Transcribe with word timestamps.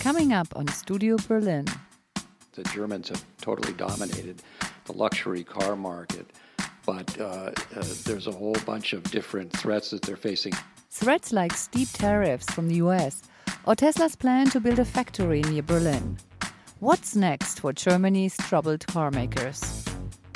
Coming 0.00 0.32
up 0.32 0.48
on 0.56 0.66
Studio 0.68 1.18
Berlin. 1.28 1.66
The 2.54 2.62
Germans 2.74 3.10
have 3.10 3.22
totally 3.42 3.74
dominated 3.74 4.42
the 4.86 4.94
luxury 4.94 5.44
car 5.44 5.76
market, 5.76 6.26
but 6.86 7.20
uh, 7.20 7.24
uh, 7.76 7.84
there's 8.04 8.26
a 8.26 8.32
whole 8.32 8.56
bunch 8.64 8.94
of 8.94 9.02
different 9.10 9.52
threats 9.52 9.90
that 9.90 10.00
they're 10.00 10.16
facing. 10.16 10.54
Threats 10.88 11.32
like 11.32 11.52
steep 11.52 11.88
tariffs 11.92 12.50
from 12.50 12.68
the 12.68 12.76
US 12.76 13.22
or 13.66 13.74
Tesla's 13.74 14.16
plan 14.16 14.48
to 14.50 14.58
build 14.58 14.78
a 14.78 14.86
factory 14.86 15.42
near 15.42 15.62
Berlin. 15.62 16.16
What's 16.78 17.14
next 17.14 17.60
for 17.60 17.74
Germany's 17.74 18.38
troubled 18.38 18.86
car 18.86 19.10
makers? 19.10 19.84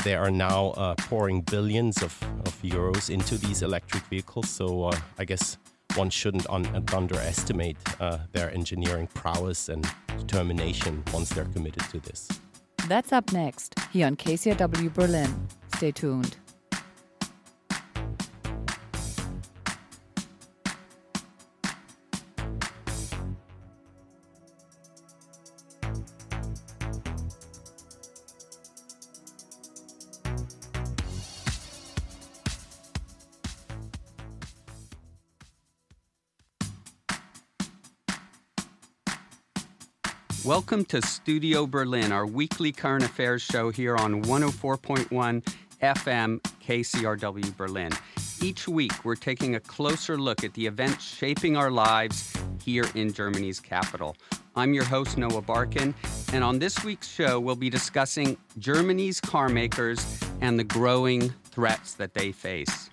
They 0.05 0.15
are 0.15 0.31
now 0.31 0.75
uh, 0.77 0.95
pouring 0.97 1.41
billions 1.41 2.03
of, 2.03 2.23
of 2.45 2.61
euros 2.63 3.09
into 3.09 3.39
these 3.39 3.63
electric 3.63 4.03
vehicles, 4.05 4.51
so 4.51 4.85
uh, 4.91 4.97
I 5.19 5.25
guess 5.25 5.57
one 5.97 6.11
shouldn't 6.11 6.49
un- 6.51 6.85
underestimate 6.93 7.77
uh, 8.01 8.19
their 8.33 8.53
engineering 8.53 9.09
prowess 9.15 9.69
and 9.69 9.87
determination 10.19 11.03
once 11.13 11.31
they're 11.31 11.45
committed 11.47 11.83
to 11.91 12.01
this. 12.01 12.29
That's 12.89 13.13
up 13.13 13.33
next 13.33 13.79
here 13.93 14.07
on 14.07 14.17
KCRW 14.17 14.93
Berlin. 14.93 15.49
Stay 15.77 15.93
tuned. 15.93 16.37
Welcome 40.45 40.85
to 40.87 41.01
Studio 41.01 41.67
Berlin, 41.67 42.13
our 42.13 42.27
weekly 42.27 42.71
current 42.71 43.03
affairs 43.03 43.41
show 43.41 43.71
here 43.71 43.97
on 43.97 44.23
104.1 44.25 45.43
FM 45.81 46.41
KCRW 46.63 47.57
Berlin. 47.57 47.91
Each 48.43 48.69
week, 48.69 48.93
we're 49.07 49.15
taking 49.15 49.55
a 49.55 49.61
closer 49.61 50.19
look 50.19 50.45
at 50.45 50.53
the 50.53 50.67
events 50.67 51.03
shaping 51.03 51.57
our 51.57 51.71
lives 51.71 52.31
here 52.63 52.85
in 52.95 53.11
Germany's 53.11 53.59
capital. 53.59 54.19
I'm 54.55 54.75
your 54.75 54.85
host, 54.85 55.17
Noah 55.17 55.41
Barkin, 55.41 55.95
and 56.35 56.45
on 56.45 56.59
this 56.59 56.85
week's 56.85 57.09
show, 57.09 57.41
we'll 57.41 57.57
be 57.57 57.71
discussing 57.71 58.37
Germany's 58.59 59.23
car 59.23 59.49
makers 59.49 60.21
and 60.43 60.59
the 60.59 60.65
growing 60.65 61.33
threats 61.45 61.95
that 61.95 62.13
they 62.13 62.33
face. 62.33 62.91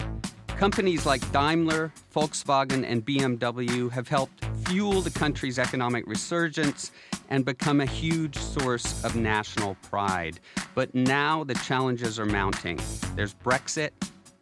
Companies 0.47 1.05
like 1.05 1.29
Daimler, 1.33 1.91
Volkswagen, 2.15 2.85
and 2.89 3.05
BMW 3.05 3.91
have 3.91 4.07
helped 4.07 4.45
fuel 4.71 5.01
the 5.01 5.11
country's 5.11 5.59
economic 5.59 6.07
resurgence 6.07 6.93
and 7.27 7.43
become 7.43 7.81
a 7.81 7.85
huge 7.85 8.37
source 8.37 9.03
of 9.03 9.17
national 9.17 9.75
pride. 9.81 10.39
But 10.75 10.95
now 10.95 11.43
the 11.43 11.55
challenges 11.55 12.17
are 12.17 12.25
mounting. 12.25 12.79
There's 13.17 13.33
Brexit, 13.33 13.89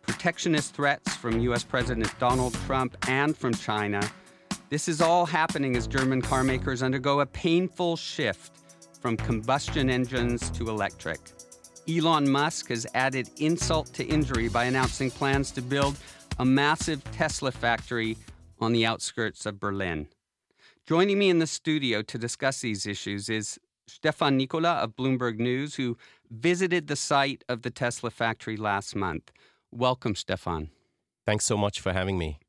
protectionist 0.04 0.76
threats 0.76 1.16
from 1.16 1.40
US 1.40 1.64
President 1.64 2.14
Donald 2.20 2.54
Trump 2.68 2.96
and 3.08 3.36
from 3.36 3.56
China. 3.56 4.08
This 4.70 4.88
is 4.88 5.02
all 5.02 5.26
happening 5.26 5.76
as 5.76 5.88
German 5.88 6.22
carmakers 6.22 6.84
undergo 6.84 7.22
a 7.22 7.26
painful 7.26 7.96
shift 7.98 8.52
from 9.02 9.18
combustion 9.18 9.90
engines 9.90 10.52
to 10.52 10.70
electric. 10.70 11.20
Elon 11.90 12.30
Musk 12.30 12.70
has 12.70 12.86
added 12.94 13.32
insult 13.38 13.88
to 13.96 14.06
injury 14.06 14.48
by 14.48 14.66
announcing 14.66 15.10
plans 15.10 15.50
to 15.50 15.64
build 15.64 15.98
a 16.38 16.46
massive 16.46 17.04
Tesla 17.14 17.52
factory 17.52 18.16
on 18.62 18.74
the 18.74 18.86
outskirts 18.86 19.48
of 19.48 19.60
Berlin. 19.60 20.08
Joining 20.90 21.20
me 21.20 21.30
in 21.30 21.38
the 21.38 21.46
studio 21.46 22.02
to 22.02 22.18
discuss 22.18 22.62
these 22.62 22.88
issues 22.88 23.30
is 23.30 23.60
Stefan 23.86 24.38
Nicola 24.38 24.72
of 24.78 24.96
Bloomberg 24.96 25.38
News, 25.38 25.76
who 25.76 25.96
visited 26.32 26.88
the 26.88 26.96
site 26.96 27.44
of 27.48 27.62
the 27.62 27.70
Tesla 27.70 28.10
factory 28.10 28.58
last 28.58 28.96
month. 28.96 29.32
Welcome, 29.72 30.16
Stefan. 30.16 30.72
Thanks 31.28 31.46
so 31.46 31.56
much 31.58 31.80
for 31.80 31.94
having 31.94 32.18
me. 32.18 32.40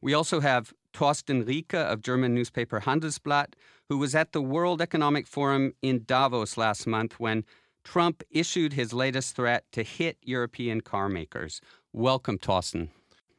We 0.00 0.14
also 0.14 0.38
have 0.38 0.72
Thorsten 0.92 1.44
Riecke 1.44 1.74
of 1.74 2.02
German 2.02 2.36
newspaper 2.36 2.82
Handelsblatt, 2.82 3.54
who 3.88 3.98
was 3.98 4.14
at 4.14 4.30
the 4.30 4.40
World 4.40 4.80
Economic 4.80 5.26
Forum 5.26 5.72
in 5.82 6.04
Davos 6.06 6.56
last 6.56 6.86
month 6.86 7.18
when 7.18 7.44
Trump 7.82 8.22
issued 8.30 8.74
his 8.74 8.92
latest 8.92 9.34
threat 9.34 9.64
to 9.72 9.82
hit 9.82 10.18
European 10.22 10.82
car 10.82 11.08
makers. 11.08 11.60
Welcome, 11.92 12.38
Thorsten. 12.38 12.90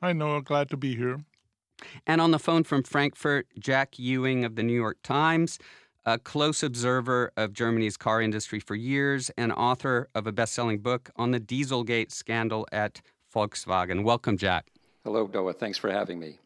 Hi, 0.02 0.12
Noah. 0.12 0.42
Glad 0.42 0.70
to 0.72 0.76
be 0.76 0.98
here. 0.98 1.22
And 2.06 2.22
on 2.22 2.32
the 2.32 2.40
phone 2.40 2.64
from 2.64 2.84
Frankfurt, 2.84 3.48
Jack 3.60 4.00
Ewing 4.00 4.46
of 4.46 4.56
the 4.56 4.64
New 4.64 4.74
York 4.74 4.98
Times, 5.04 5.60
a 6.06 6.18
close 6.18 6.64
observer 6.64 7.32
of 7.36 7.54
Germany's 7.54 7.98
car 7.98 8.22
industry 8.22 8.60
for 8.60 8.76
years 8.76 9.30
and 9.38 9.52
author 9.52 10.10
of 10.16 10.26
a 10.26 10.32
best 10.32 10.54
selling 10.54 10.80
book 10.80 11.10
on 11.18 11.32
the 11.32 11.40
Dieselgate 11.40 12.12
scandal 12.12 12.66
at 12.72 13.02
Volkswagen. 13.34 14.04
Welcome, 14.04 14.38
Jack. 14.38 14.68
Hello, 15.04 15.30
Noah. 15.34 15.54
Thanks 15.54 15.78
for 15.78 15.92
having 15.92 16.20
me. 16.20 16.40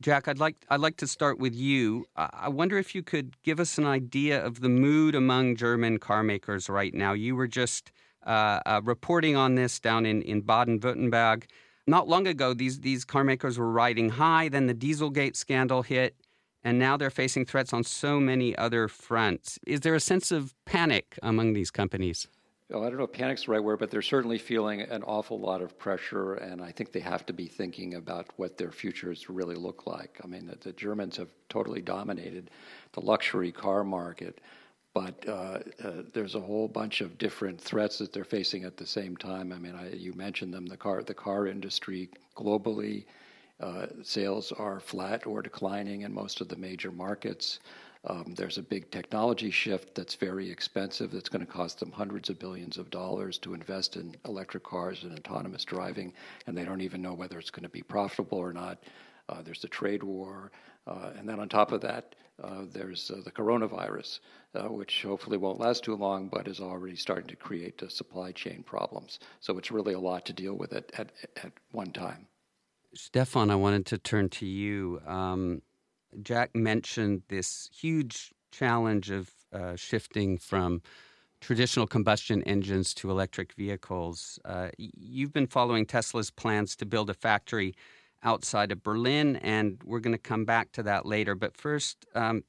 Jack, 0.00 0.26
I'd 0.26 0.38
like 0.38 0.56
I'd 0.68 0.80
like 0.80 0.96
to 0.96 1.06
start 1.06 1.38
with 1.38 1.54
you. 1.54 2.06
I 2.16 2.48
wonder 2.48 2.78
if 2.78 2.94
you 2.94 3.02
could 3.02 3.36
give 3.42 3.60
us 3.60 3.78
an 3.78 3.86
idea 3.86 4.44
of 4.44 4.60
the 4.60 4.68
mood 4.68 5.14
among 5.14 5.56
German 5.56 5.98
carmakers 5.98 6.68
right 6.68 6.94
now. 6.94 7.12
You 7.12 7.36
were 7.36 7.46
just 7.46 7.92
uh, 8.26 8.60
uh, 8.64 8.80
reporting 8.82 9.36
on 9.36 9.54
this 9.54 9.78
down 9.78 10.06
in, 10.06 10.22
in 10.22 10.40
Baden-Württemberg. 10.40 11.44
Not 11.86 12.08
long 12.08 12.26
ago, 12.26 12.54
these, 12.54 12.80
these 12.80 13.04
car 13.04 13.24
makers 13.24 13.58
were 13.58 13.70
riding 13.70 14.10
high, 14.10 14.48
then 14.48 14.66
the 14.66 14.74
Dieselgate 14.74 15.36
scandal 15.36 15.82
hit, 15.82 16.14
and 16.62 16.78
now 16.78 16.96
they're 16.96 17.10
facing 17.10 17.44
threats 17.44 17.72
on 17.72 17.82
so 17.82 18.20
many 18.20 18.56
other 18.56 18.86
fronts. 18.86 19.58
Is 19.66 19.80
there 19.80 19.94
a 19.94 20.00
sense 20.00 20.30
of 20.30 20.54
panic 20.64 21.18
among 21.22 21.54
these 21.54 21.72
companies? 21.72 22.28
Oh, 22.72 22.82
I 22.82 22.88
don't 22.88 22.98
know 22.98 23.04
if 23.04 23.12
panic's 23.12 23.44
the 23.44 23.52
right 23.52 23.62
word, 23.62 23.80
but 23.80 23.90
they're 23.90 24.00
certainly 24.00 24.38
feeling 24.38 24.80
an 24.80 25.02
awful 25.02 25.38
lot 25.38 25.60
of 25.60 25.76
pressure, 25.76 26.34
and 26.34 26.62
I 26.62 26.70
think 26.70 26.92
they 26.92 27.00
have 27.00 27.26
to 27.26 27.32
be 27.32 27.46
thinking 27.46 27.94
about 27.94 28.28
what 28.36 28.56
their 28.56 28.70
futures 28.70 29.28
really 29.28 29.56
look 29.56 29.86
like. 29.86 30.20
I 30.24 30.26
mean, 30.26 30.46
the, 30.46 30.56
the 30.56 30.72
Germans 30.72 31.16
have 31.16 31.28
totally 31.50 31.82
dominated 31.82 32.50
the 32.92 33.00
luxury 33.00 33.52
car 33.52 33.84
market 33.84 34.40
but 34.94 35.26
uh, 35.26 35.58
uh, 35.82 36.02
there's 36.12 36.34
a 36.34 36.40
whole 36.40 36.68
bunch 36.68 37.00
of 37.00 37.16
different 37.18 37.60
threats 37.60 37.98
that 37.98 38.12
they're 38.12 38.24
facing 38.24 38.64
at 38.64 38.76
the 38.76 38.86
same 38.86 39.16
time. 39.16 39.52
I 39.52 39.58
mean, 39.58 39.74
I, 39.74 39.90
you 39.90 40.12
mentioned 40.12 40.52
them. 40.52 40.66
The 40.66 40.76
car, 40.76 41.02
the 41.02 41.14
car 41.14 41.46
industry 41.46 42.10
globally, 42.36 43.04
uh, 43.60 43.86
sales 44.02 44.52
are 44.52 44.80
flat 44.80 45.26
or 45.26 45.40
declining 45.40 46.02
in 46.02 46.12
most 46.12 46.40
of 46.40 46.48
the 46.48 46.56
major 46.56 46.90
markets. 46.90 47.60
Um, 48.04 48.34
there's 48.36 48.58
a 48.58 48.62
big 48.62 48.90
technology 48.90 49.50
shift 49.50 49.94
that's 49.94 50.16
very 50.16 50.50
expensive. 50.50 51.12
That's 51.12 51.28
going 51.28 51.46
to 51.46 51.50
cost 51.50 51.78
them 51.78 51.92
hundreds 51.92 52.28
of 52.30 52.38
billions 52.38 52.76
of 52.76 52.90
dollars 52.90 53.38
to 53.38 53.54
invest 53.54 53.96
in 53.96 54.16
electric 54.26 54.64
cars 54.64 55.04
and 55.04 55.16
autonomous 55.16 55.64
driving, 55.64 56.12
and 56.46 56.58
they 56.58 56.64
don't 56.64 56.80
even 56.80 57.00
know 57.00 57.14
whether 57.14 57.38
it's 57.38 57.50
going 57.50 57.62
to 57.62 57.68
be 57.68 57.82
profitable 57.82 58.38
or 58.38 58.52
not. 58.52 58.82
Uh, 59.28 59.40
there's 59.42 59.60
the 59.60 59.68
trade 59.68 60.02
war, 60.02 60.50
uh, 60.88 61.12
and 61.16 61.28
then 61.28 61.38
on 61.38 61.48
top 61.48 61.70
of 61.70 61.80
that, 61.82 62.16
uh, 62.42 62.64
there's 62.72 63.10
uh, 63.10 63.20
the 63.24 63.30
coronavirus, 63.30 64.20
uh, 64.54 64.68
which 64.68 65.02
hopefully 65.02 65.36
won't 65.36 65.60
last 65.60 65.84
too 65.84 65.96
long, 65.96 66.28
but 66.28 66.48
is 66.48 66.60
already 66.60 66.96
starting 66.96 67.28
to 67.28 67.36
create 67.36 67.82
supply 67.88 68.32
chain 68.32 68.62
problems. 68.62 69.18
So 69.40 69.58
it's 69.58 69.70
really 69.70 69.94
a 69.94 70.00
lot 70.00 70.24
to 70.26 70.32
deal 70.32 70.54
with 70.54 70.72
at, 70.72 70.90
at, 70.98 71.12
at 71.42 71.52
one 71.72 71.92
time. 71.92 72.26
Stefan, 72.94 73.50
I 73.50 73.54
wanted 73.54 73.86
to 73.86 73.98
turn 73.98 74.28
to 74.30 74.46
you. 74.46 75.00
Um, 75.06 75.62
Jack 76.22 76.54
mentioned 76.54 77.22
this 77.28 77.70
huge 77.72 78.32
challenge 78.50 79.10
of 79.10 79.30
uh, 79.52 79.76
shifting 79.76 80.36
from 80.36 80.82
traditional 81.40 81.86
combustion 81.86 82.42
engines 82.44 82.94
to 82.94 83.10
electric 83.10 83.52
vehicles. 83.54 84.38
Uh, 84.44 84.68
you've 84.76 85.32
been 85.32 85.46
following 85.46 85.86
Tesla's 85.86 86.30
plans 86.30 86.76
to 86.76 86.86
build 86.86 87.10
a 87.10 87.14
factory 87.14 87.74
outside 88.22 88.72
of 88.72 88.82
Berlin, 88.82 89.36
and 89.36 89.80
we're 89.84 90.00
going 90.00 90.14
to 90.14 90.18
come 90.18 90.44
back 90.44 90.72
to 90.72 90.82
that 90.84 91.06
later. 91.06 91.34
But 91.34 91.56
first, 91.56 92.06
um, 92.14 92.44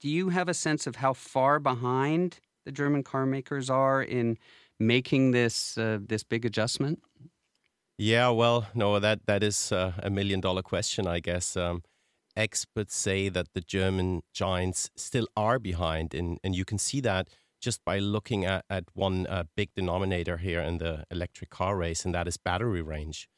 do 0.00 0.08
you 0.08 0.28
have 0.28 0.48
a 0.48 0.54
sense 0.54 0.86
of 0.86 0.96
how 0.96 1.12
far 1.12 1.58
behind 1.58 2.40
the 2.64 2.72
German 2.72 3.02
car 3.02 3.26
makers 3.26 3.70
are 3.70 4.02
in 4.02 4.38
making 4.78 5.32
this 5.32 5.78
uh, 5.78 5.98
this 6.00 6.22
big 6.22 6.44
adjustment? 6.44 7.02
Yeah, 7.96 8.28
well, 8.28 8.66
no, 8.74 9.00
that 9.00 9.26
that 9.26 9.42
is 9.42 9.72
uh, 9.72 9.92
a 10.02 10.10
million 10.10 10.40
dollar 10.40 10.62
question, 10.62 11.06
I 11.06 11.20
guess. 11.20 11.56
Um, 11.56 11.82
experts 12.36 12.94
say 12.94 13.28
that 13.28 13.48
the 13.54 13.60
German 13.60 14.22
giants 14.32 14.90
still 14.96 15.26
are 15.36 15.58
behind, 15.58 16.14
and 16.14 16.38
and 16.44 16.54
you 16.54 16.64
can 16.64 16.78
see 16.78 17.00
that 17.00 17.28
just 17.60 17.84
by 17.84 17.98
looking 17.98 18.44
at 18.44 18.64
at 18.70 18.84
one 18.94 19.26
uh, 19.26 19.44
big 19.56 19.70
denominator 19.74 20.36
here 20.36 20.60
in 20.60 20.78
the 20.78 21.04
electric 21.10 21.50
car 21.50 21.76
race, 21.76 22.04
and 22.04 22.14
that 22.14 22.28
is 22.28 22.36
battery 22.36 22.82
range. 22.82 23.28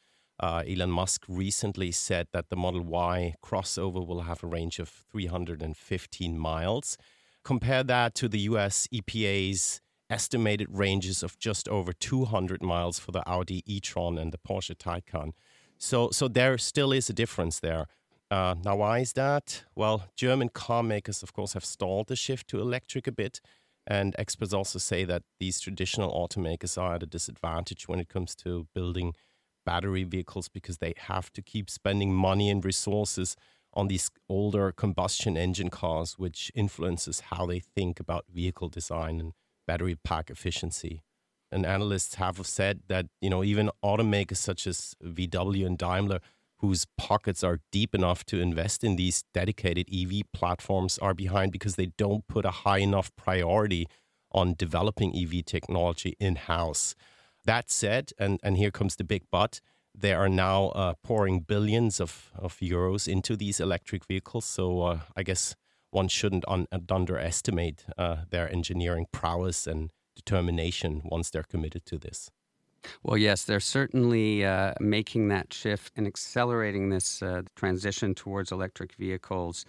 Uh, 0.41 0.63
Elon 0.67 0.91
Musk 0.91 1.25
recently 1.29 1.93
said 1.93 2.27
that 2.33 2.49
the 2.49 2.57
Model 2.57 2.81
Y 2.81 3.35
crossover 3.45 4.05
will 4.07 4.23
have 4.23 4.43
a 4.43 4.47
range 4.47 4.79
of 4.79 4.89
315 4.89 6.39
miles. 6.39 6.97
Compare 7.45 7.85
that 7.85 8.15
to 8.15 8.29
the 8.29 8.41
US 8.41 8.89
EPA's 8.93 9.83
estimated 10.09 10.69
ranges 10.71 11.23
of 11.23 11.39
just 11.39 11.69
over 11.69 11.93
200 11.93 12.63
miles 12.63 12.99
for 12.99 13.13
the 13.13 13.23
Audi 13.29 13.63
e-tron 13.67 14.19
and 14.19 14.33
the 14.33 14.39
Porsche 14.39 14.75
Taycan. 14.75 15.33
So, 15.79 16.11
so 16.11 16.27
there 16.27 16.57
still 16.59 16.91
is 16.91 17.11
a 17.11 17.13
difference 17.15 17.61
there. 17.61 17.87
Uh, 18.31 18.55
now, 18.65 18.77
why 18.77 19.01
is 19.01 19.13
that? 19.15 19.65
Well, 19.75 20.05
German 20.17 20.49
car 20.49 20.83
makers, 20.83 21.23
of 21.23 21.33
course, 21.33 21.53
have 21.53 21.65
stalled 21.65 22.09
the 22.09 22.17
shift 22.17 22.49
to 22.49 22.61
electric 22.61 23.07
a 23.07 23.13
bit. 23.13 23.41
And 23.87 24.15
experts 24.19 24.53
also 24.53 24.79
say 24.79 25.05
that 25.05 25.23
these 25.39 25.59
traditional 25.61 26.13
automakers 26.13 26.81
are 26.81 26.95
at 26.95 27.03
a 27.03 27.07
disadvantage 27.07 27.89
when 27.89 27.99
it 27.99 28.09
comes 28.09 28.35
to 28.37 28.69
building 28.75 29.15
battery 29.65 30.05
vehicles 30.05 30.49
because 30.49 30.79
they 30.79 30.95
have 30.97 31.33
to 31.33 31.43
keep 31.43 31.71
spending 31.71 32.15
money 32.15 32.51
and 32.51 32.65
resources 32.65 33.37
on 33.73 33.89
these 33.89 34.11
older 34.29 34.73
combustion 34.73 35.37
engine 35.37 35.71
cars, 35.71 36.15
which 36.19 36.51
influences 36.55 37.21
how 37.31 37.47
they 37.47 37.61
think 37.61 38.01
about 38.01 38.25
vehicle 38.33 38.69
design 38.69 39.21
and 39.21 39.33
battery 39.67 39.97
pack 40.03 40.31
efficiency. 40.31 41.03
And 41.53 41.67
analysts 41.67 42.17
have 42.17 42.45
said 42.47 42.81
that 42.89 43.07
you 43.21 43.31
know 43.31 43.43
even 43.45 43.71
automakers 43.85 44.39
such 44.39 44.67
as 44.67 44.95
VW 45.05 45.67
and 45.67 45.79
Daimler 45.79 46.21
whose 46.61 46.87
pockets 46.99 47.43
are 47.43 47.61
deep 47.73 47.95
enough 47.95 48.25
to 48.27 48.39
invest 48.39 48.85
in 48.85 48.97
these 48.97 49.25
dedicated 49.33 49.89
EV 49.93 50.23
platforms 50.33 50.99
are 50.99 51.15
behind 51.15 51.53
because 51.53 51.77
they 51.77 51.87
don't 51.97 52.27
put 52.29 52.45
a 52.45 52.51
high 52.51 52.79
enough 52.79 53.11
priority 53.17 53.87
on 54.33 54.55
developing 54.55 55.17
EV 55.17 55.45
technology 55.45 56.15
in 56.21 56.37
house. 56.37 56.95
That 57.45 57.71
said, 57.71 58.13
and, 58.19 58.39
and 58.43 58.57
here 58.57 58.71
comes 58.71 58.97
the 58.97 59.05
big 59.05 59.25
but, 59.31 59.61
they 59.95 60.13
are 60.13 60.29
now 60.29 60.67
uh, 60.69 60.95
pouring 61.03 61.41
billions 61.41 62.01
of, 62.01 62.31
of 62.37 62.57
euros 62.59 63.09
into 63.09 63.37
these 63.37 63.61
electric 63.61 64.05
vehicles. 64.07 64.45
So 64.45 64.83
uh, 64.83 64.99
I 65.17 65.23
guess 65.23 65.57
one 65.91 66.09
shouldn't 66.09 66.45
un- 66.47 66.69
underestimate 66.89 67.85
uh, 67.99 68.19
their 68.31 68.51
engineering 68.51 69.07
prowess 69.13 69.67
and 69.67 69.91
determination 70.15 71.03
once 71.05 71.31
they're 71.31 71.43
committed 71.43 71.85
to 71.87 71.99
this. 71.99 72.31
Well, 73.03 73.19
yes, 73.19 73.45
they're 73.45 73.61
certainly 73.61 74.45
uh, 74.45 74.75
making 74.81 75.29
that 75.29 75.53
shift 75.53 75.93
and 75.97 76.07
accelerating 76.07 76.89
this 76.91 77.23
uh, 77.23 77.43
transition 77.55 78.15
towards 78.15 78.53
electric 78.53 78.95
vehicles. 78.95 79.65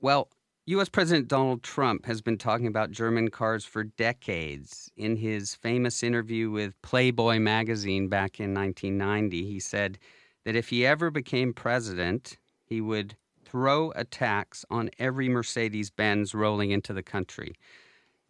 Well, 0.00 0.28
U.S. 0.66 0.88
President 0.88 1.28
Donald 1.28 1.62
Trump 1.62 2.06
has 2.06 2.22
been 2.22 2.38
talking 2.38 2.66
about 2.66 2.90
German 2.90 3.28
cars 3.28 3.66
for 3.66 3.84
decades. 3.84 4.90
In 4.96 5.16
his 5.16 5.54
famous 5.54 6.02
interview 6.02 6.50
with 6.50 6.80
Playboy 6.80 7.38
magazine 7.38 8.08
back 8.08 8.40
in 8.40 8.54
1990, 8.54 9.44
he 9.44 9.60
said 9.60 9.98
that 10.46 10.56
if 10.56 10.70
he 10.70 10.86
ever 10.86 11.10
became 11.10 11.52
president, 11.52 12.38
he 12.64 12.80
would 12.80 13.14
throw 13.44 13.90
a 13.94 14.04
tax 14.04 14.64
on 14.70 14.88
every 14.98 15.28
Mercedes 15.28 15.90
Benz 15.90 16.34
rolling 16.34 16.70
into 16.70 16.94
the 16.94 17.02
country. 17.02 17.52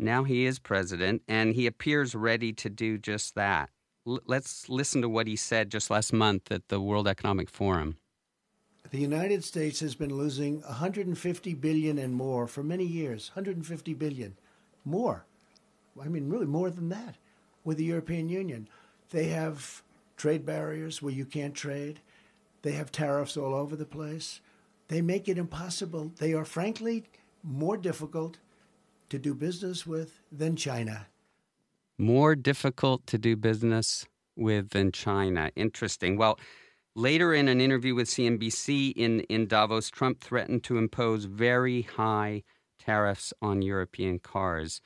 Now 0.00 0.24
he 0.24 0.44
is 0.44 0.58
president, 0.58 1.22
and 1.28 1.54
he 1.54 1.68
appears 1.68 2.16
ready 2.16 2.52
to 2.54 2.68
do 2.68 2.98
just 2.98 3.36
that 3.36 3.70
let's 4.04 4.68
listen 4.68 5.02
to 5.02 5.08
what 5.08 5.26
he 5.26 5.36
said 5.36 5.70
just 5.70 5.90
last 5.90 6.12
month 6.12 6.52
at 6.52 6.68
the 6.68 6.80
World 6.80 7.08
Economic 7.08 7.48
Forum. 7.48 7.96
The 8.94 9.00
United 9.00 9.42
States 9.42 9.80
has 9.80 9.96
been 9.96 10.16
losing 10.16 10.60
150 10.60 11.54
billion 11.54 11.98
and 11.98 12.14
more 12.14 12.46
for 12.46 12.62
many 12.62 12.84
years. 12.84 13.32
150 13.34 13.92
billion 13.94 14.36
more. 14.84 15.26
I 16.00 16.06
mean, 16.06 16.30
really 16.30 16.46
more 16.46 16.70
than 16.70 16.90
that 16.90 17.16
with 17.64 17.78
the 17.78 17.84
European 17.86 18.28
Union. 18.28 18.68
They 19.10 19.24
have 19.30 19.82
trade 20.16 20.46
barriers 20.46 21.02
where 21.02 21.12
you 21.12 21.24
can't 21.24 21.56
trade. 21.56 21.98
They 22.62 22.70
have 22.70 22.92
tariffs 22.92 23.36
all 23.36 23.52
over 23.52 23.74
the 23.74 23.84
place. 23.84 24.40
They 24.86 25.02
make 25.02 25.28
it 25.28 25.38
impossible. 25.38 26.12
They 26.18 26.32
are, 26.32 26.44
frankly, 26.44 27.02
more 27.42 27.76
difficult 27.76 28.38
to 29.08 29.18
do 29.18 29.34
business 29.34 29.84
with 29.84 30.20
than 30.30 30.54
China 30.54 31.08
more 31.98 32.34
difficult 32.34 33.06
to 33.06 33.18
do 33.18 33.36
business 33.36 34.06
with 34.36 34.70
than 34.70 34.90
China. 34.90 35.50
Interesting. 35.54 36.16
Well, 36.16 36.38
later 36.94 37.34
in 37.34 37.48
an 37.48 37.60
interview 37.60 37.94
with 37.94 38.08
CNBC 38.08 38.92
in, 38.96 39.20
in 39.20 39.46
Davos, 39.46 39.90
Trump 39.90 40.20
threatened 40.20 40.64
to 40.64 40.78
impose 40.78 41.24
very 41.24 41.82
high 41.82 42.42
tariffs 42.78 43.32
on 43.40 43.62
European 43.62 44.18
cars. 44.18 44.80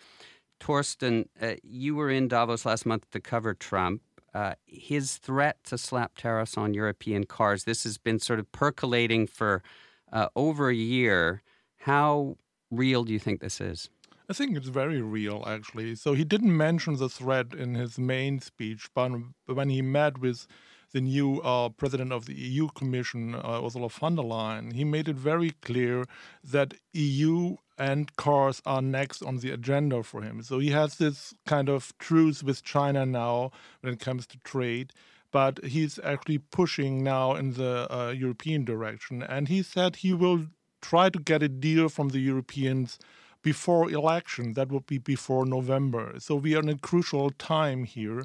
Thorsten, 0.61 1.29
uh, 1.41 1.55
you 1.63 1.95
were 1.95 2.11
in 2.11 2.29
Davos 2.29 2.67
last 2.67 2.87
month 2.87 3.11
to 3.11 3.21
cover 3.21 3.55
Trump. 3.55 4.03
Uh, 4.35 4.55
his 4.67 5.17
threat 5.17 5.63
to 5.65 5.79
slap 5.79 6.17
tariffs 6.17 6.57
on 6.57 6.75
European 6.75 7.25
cars, 7.25 7.65
this 7.65 7.85
has 7.85 7.99
been 7.99 8.19
sort 8.19 8.39
of 8.39 8.51
percolating 8.53 9.27
for 9.27 9.63
uh, 10.13 10.29
over 10.37 10.69
a 10.69 10.75
year. 10.75 11.43
How 11.79 12.37
real 12.71 13.05
do 13.05 13.13
you 13.13 13.19
think 13.19 13.41
this 13.41 13.61
is? 13.61 13.89
I 14.29 14.35
think 14.35 14.57
it's 14.57 14.69
very 14.69 15.01
real, 15.01 15.43
actually. 15.47 15.95
So 15.95 16.13
he 16.13 16.25
didn't 16.25 16.55
mention 16.55 16.97
the 16.97 17.09
threat 17.09 17.55
in 17.55 17.75
his 17.75 17.99
main 17.99 18.41
speech, 18.41 18.91
but 18.95 19.11
when 19.47 19.71
he 19.71 19.81
met 19.81 20.19
with 20.19 20.47
the 20.93 21.01
new 21.01 21.41
uh, 21.41 21.69
president 21.69 22.13
of 22.13 22.27
the 22.27 22.35
EU 22.35 22.69
Commission, 22.69 23.35
uh, 23.35 23.61
Ursula 23.65 23.89
von 23.89 24.17
der 24.17 24.23
Leyen, 24.23 24.73
he 24.73 24.85
made 24.85 25.09
it 25.09 25.17
very 25.17 25.51
clear 25.63 26.05
that 26.43 26.75
EU 26.93 27.57
and 27.77 28.15
cars 28.17 28.61
are 28.67 28.83
next 28.83 29.23
on 29.23 29.39
the 29.39 29.51
agenda 29.51 30.03
for 30.03 30.23
him. 30.23 30.43
So 30.43 30.59
he 30.59 30.71
has 30.71 30.97
this 30.97 31.35
kind 31.47 31.69
of 31.69 31.97
truce 31.99 32.43
with 32.43 32.65
China 32.65 33.07
now 33.07 33.53
when 33.81 33.93
it 33.93 34.01
comes 34.01 34.27
to 34.29 34.39
trade. 34.39 34.93
But 35.31 35.63
he's 35.63 35.99
actually 36.03 36.39
pushing 36.39 37.05
now 37.05 37.35
in 37.35 37.53
the 37.53 37.87
uh, 37.93 38.11
European 38.11 38.65
direction. 38.65 39.23
And 39.23 39.49
he 39.49 39.63
said 39.63 39.97
he 39.97 40.15
will 40.15 40.47
try 40.81 41.11
to 41.11 41.19
get 41.19 41.43
a 41.43 41.49
deal 41.49 41.89
from 41.91 42.09
the 42.09 42.19
Europeans 42.19 42.99
before 43.43 43.91
election. 43.91 44.55
That 44.55 44.73
would 44.73 44.87
be 44.87 44.99
before 44.99 45.45
November. 45.45 46.15
So 46.19 46.35
we 46.35 46.57
are 46.57 46.61
in 46.61 46.69
a 46.71 46.79
crucial 46.79 47.31
time 47.31 47.85
here. 47.85 48.25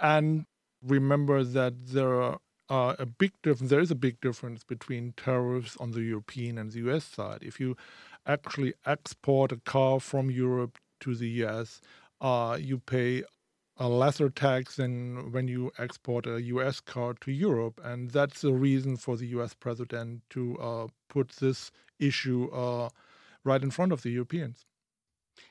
And 0.00 0.46
remember 0.82 1.44
that 1.44 1.86
there 1.86 2.20
are 2.22 2.38
uh, 2.68 2.94
a 2.98 3.06
big 3.06 3.32
difference. 3.42 3.70
There 3.70 3.80
is 3.80 3.90
a 3.90 3.96
big 3.96 4.20
difference 4.20 4.64
between 4.64 5.12
tariffs 5.16 5.76
on 5.78 5.90
the 5.90 6.00
European 6.00 6.58
and 6.58 6.70
the 6.72 6.78
US 6.90 7.04
side. 7.04 7.40
If 7.42 7.60
you 7.60 7.76
actually 8.26 8.74
export 8.86 9.52
a 9.52 9.56
car 9.56 10.00
from 10.00 10.30
Europe 10.30 10.78
to 11.00 11.14
the 11.14 11.28
US, 11.44 11.80
uh, 12.20 12.56
you 12.60 12.78
pay 12.78 13.24
a 13.76 13.88
lesser 13.88 14.30
tax 14.30 14.76
than 14.76 15.32
when 15.32 15.48
you 15.48 15.72
export 15.78 16.26
a 16.26 16.40
US 16.42 16.80
car 16.80 17.14
to 17.20 17.32
Europe. 17.32 17.80
And 17.82 18.10
that's 18.10 18.40
the 18.40 18.52
reason 18.52 18.96
for 18.96 19.16
the 19.16 19.26
US 19.38 19.54
president 19.54 20.22
to 20.30 20.58
uh, 20.58 20.86
put 21.08 21.30
this 21.40 21.70
issue 21.98 22.48
uh, 22.52 22.88
right 23.44 23.62
in 23.62 23.70
front 23.70 23.92
of 23.92 24.02
the 24.02 24.10
Europeans. 24.10 24.66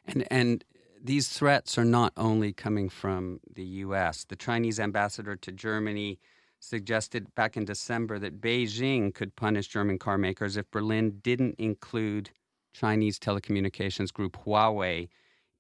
And 0.06 0.26
and 0.32 0.64
these 1.04 1.30
threats 1.30 1.78
are 1.78 1.86
not 1.86 2.14
only 2.16 2.54
coming 2.54 2.90
from 2.90 3.40
the 3.54 3.64
U.S. 3.64 4.26
The 4.26 4.36
Chinese 4.36 4.80
ambassador 4.80 5.36
to 5.36 5.52
Germany 5.52 6.20
suggested 6.60 7.34
back 7.36 7.58
in 7.58 7.66
December 7.66 8.20
that 8.20 8.40
Beijing 8.40 9.14
could 9.14 9.36
punish 9.36 9.68
German 9.68 9.98
car 9.98 10.18
makers 10.18 10.58
if 10.58 10.70
Berlin 10.70 11.20
didn't 11.24 11.56
include 11.58 12.30
Chinese 12.74 13.20
telecommunications 13.20 14.14
group 14.14 14.38
Huawei 14.46 15.10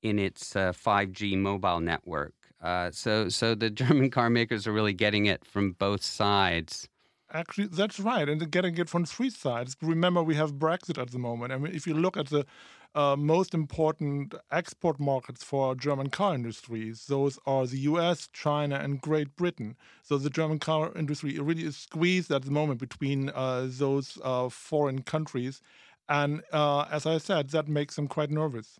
in 0.01 0.19
its 0.19 0.55
uh, 0.55 0.71
5G 0.71 1.37
mobile 1.37 1.79
network. 1.79 2.33
Uh, 2.61 2.91
so, 2.91 3.29
so 3.29 3.55
the 3.55 3.69
German 3.81 4.11
car 4.11 4.29
makers 4.29 4.67
are 4.67 4.71
really 4.71 4.93
getting 4.93 5.25
it 5.25 5.43
from 5.43 5.73
both 5.73 6.03
sides. 6.03 6.87
Actually, 7.33 7.67
that's 7.67 7.99
right, 7.99 8.27
and 8.27 8.41
they're 8.41 8.47
getting 8.47 8.77
it 8.77 8.89
from 8.89 9.05
three 9.05 9.29
sides. 9.29 9.77
Remember, 9.81 10.21
we 10.21 10.35
have 10.35 10.53
Brexit 10.53 11.01
at 11.01 11.11
the 11.11 11.17
moment. 11.17 11.53
I 11.53 11.57
mean, 11.57 11.73
if 11.73 11.87
you 11.87 11.93
look 11.93 12.17
at 12.17 12.27
the 12.27 12.45
uh, 12.93 13.15
most 13.15 13.53
important 13.53 14.33
export 14.51 14.99
markets 14.99 15.43
for 15.43 15.75
German 15.75 16.09
car 16.09 16.35
industries, 16.35 17.05
those 17.07 17.39
are 17.45 17.65
the 17.65 17.79
US, 17.79 18.27
China, 18.33 18.75
and 18.75 18.99
Great 19.01 19.35
Britain. 19.35 19.75
So 20.03 20.17
the 20.17 20.29
German 20.29 20.59
car 20.59 20.91
industry 20.95 21.39
really 21.39 21.63
is 21.63 21.77
squeezed 21.77 22.31
at 22.31 22.43
the 22.43 22.51
moment 22.51 22.79
between 22.79 23.29
uh, 23.29 23.67
those 23.69 24.17
uh, 24.23 24.49
foreign 24.49 25.03
countries. 25.03 25.61
And 26.09 26.41
uh, 26.51 26.85
as 26.91 27.05
I 27.05 27.17
said, 27.17 27.49
that 27.51 27.67
makes 27.67 27.95
them 27.95 28.07
quite 28.07 28.31
nervous. 28.31 28.79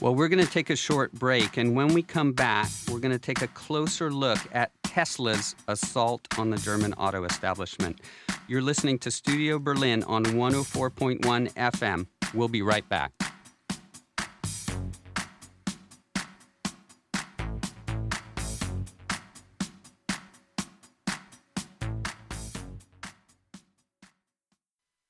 Well, 0.00 0.14
we're 0.14 0.28
going 0.28 0.44
to 0.44 0.50
take 0.50 0.70
a 0.70 0.76
short 0.76 1.12
break, 1.12 1.56
and 1.56 1.74
when 1.74 1.88
we 1.88 2.04
come 2.04 2.32
back, 2.32 2.68
we're 2.88 3.00
going 3.00 3.12
to 3.12 3.18
take 3.18 3.42
a 3.42 3.48
closer 3.48 4.12
look 4.12 4.38
at 4.52 4.70
Tesla's 4.84 5.56
assault 5.66 6.26
on 6.38 6.50
the 6.50 6.56
German 6.56 6.94
auto 6.94 7.24
establishment. 7.24 8.00
You're 8.46 8.62
listening 8.62 9.00
to 9.00 9.10
Studio 9.10 9.58
Berlin 9.58 10.04
on 10.04 10.24
104.1 10.24 11.52
FM. 11.52 12.06
We'll 12.34 12.48
be 12.48 12.62
right 12.62 12.88
back. 12.88 13.12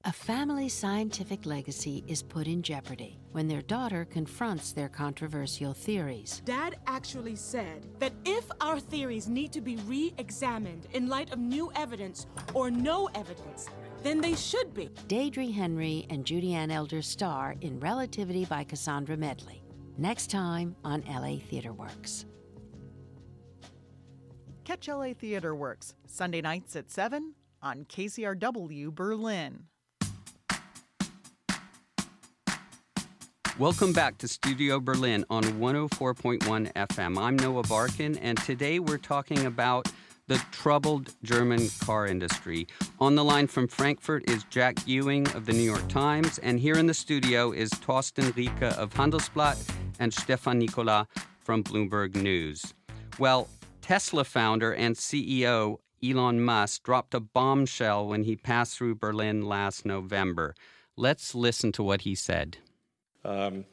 A 0.09 0.13
family's 0.13 0.73
scientific 0.73 1.45
legacy 1.45 2.03
is 2.07 2.23
put 2.23 2.47
in 2.47 2.63
jeopardy 2.63 3.19
when 3.33 3.47
their 3.47 3.61
daughter 3.61 4.07
confronts 4.07 4.73
their 4.73 4.89
controversial 4.89 5.75
theories. 5.75 6.41
Dad 6.47 6.77
actually 6.87 7.37
said 7.37 7.87
that 7.99 8.15
if 8.25 8.45
our 8.63 8.81
theories 8.81 9.29
need 9.29 9.53
to 9.53 9.61
be 9.61 9.77
re 9.87 10.15
examined 10.17 10.87
in 10.95 11.09
light 11.09 11.31
of 11.31 11.39
new 11.39 11.71
evidence 11.77 12.27
or 12.55 12.71
no 12.71 13.11
evidence, 13.15 13.69
then 14.03 14.21
they 14.21 14.35
should 14.35 14.73
be. 14.75 14.91
Deirdre 15.07 15.51
Henry 15.51 16.07
and 16.11 16.25
Judy-Ann 16.25 16.71
Elder 16.71 17.03
star 17.03 17.57
in 17.61 17.79
Relativity 17.81 18.45
by 18.45 18.65
Cassandra 18.65 19.17
Medley. 19.17 19.63
Next 19.97 20.31
time 20.31 20.77
on 20.85 21.03
LA 21.09 21.39
Theater 21.39 21.73
Works. 21.73 22.25
Catch 24.65 24.89
LA 24.89 25.15
Theater 25.15 25.55
Works 25.55 25.95
Sunday 26.07 26.41
nights 26.41 26.77
at 26.77 26.91
7 26.91 27.35
on 27.63 27.85
KCRW 27.85 28.95
Berlin. 28.95 29.65
Welcome 33.59 33.93
back 33.93 34.19
to 34.19 34.29
Studio 34.29 34.79
Berlin 34.79 35.25
on 35.31 35.43
104.1 35.43 36.73
FM. 36.75 37.19
I'm 37.19 37.35
Noah 37.35 37.65
Barkin, 37.65 38.17
and 38.19 38.39
today 38.39 38.79
we're 38.79 38.99
talking 38.99 39.47
about 39.47 39.91
the 40.29 40.41
troubled 40.53 41.15
German 41.23 41.69
car 41.85 42.07
industry. 42.07 42.69
On 43.01 43.15
the 43.15 43.25
line 43.25 43.47
from 43.47 43.67
Frankfurt 43.67 44.31
is 44.31 44.45
Jack 44.45 44.87
Ewing 44.87 45.27
of 45.35 45.47
the 45.47 45.53
New 45.53 45.63
York 45.63 45.89
Times, 45.89 46.39
and 46.39 46.61
here 46.61 46.77
in 46.77 46.87
the 46.87 46.95
studio 46.95 47.51
is 47.51 47.71
Thorsten 47.71 48.33
Riecke 48.33 48.77
of 48.77 48.95
Handelsblatt 48.95 49.59
and 49.99 50.15
Stefan 50.15 50.59
Nicola 50.59 51.09
from 51.41 51.65
Bloomberg 51.65 52.15
News. 52.15 52.75
Well, 53.19 53.49
Tesla 53.81 54.25
founder 54.25 54.73
and 54.73 54.95
CEO 54.95 55.79
Elon 56.05 56.41
Musk 56.41 56.85
dropped 56.85 57.15
a 57.15 57.21
bombshell 57.21 58.07
when 58.07 58.23
he 58.23 58.37
passed 58.37 58.77
through 58.77 58.95
Berlin 58.95 59.43
last 59.43 59.85
November. 59.85 60.55
Let's 60.97 61.35
listen 61.35 61.73
to 61.73 61.83
what 61.83 62.03
he 62.03 62.15
said. 62.15 62.59
Um, 63.25 63.65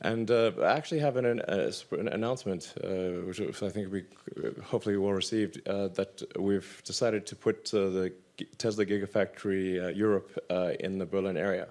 and 0.00 0.30
uh, 0.30 0.52
I 0.62 0.76
actually 0.76 1.00
have 1.00 1.16
an, 1.16 1.40
uh, 1.40 1.70
an 1.92 2.08
announcement, 2.08 2.74
uh, 2.82 2.88
which 3.26 3.40
I 3.40 3.68
think 3.68 3.92
we 3.92 4.04
uh, 4.36 4.60
hopefully 4.62 4.96
well 4.96 5.12
received, 5.12 5.66
uh, 5.68 5.88
that 5.88 6.22
we've 6.38 6.82
decided 6.84 7.26
to 7.26 7.36
put 7.36 7.72
uh, 7.72 7.90
the 7.90 8.12
Tesla 8.58 8.84
Gigafactory 8.84 9.96
Europe 9.96 10.36
in 10.80 10.98
the 10.98 11.06
Berlin 11.06 11.36
area. 11.36 11.68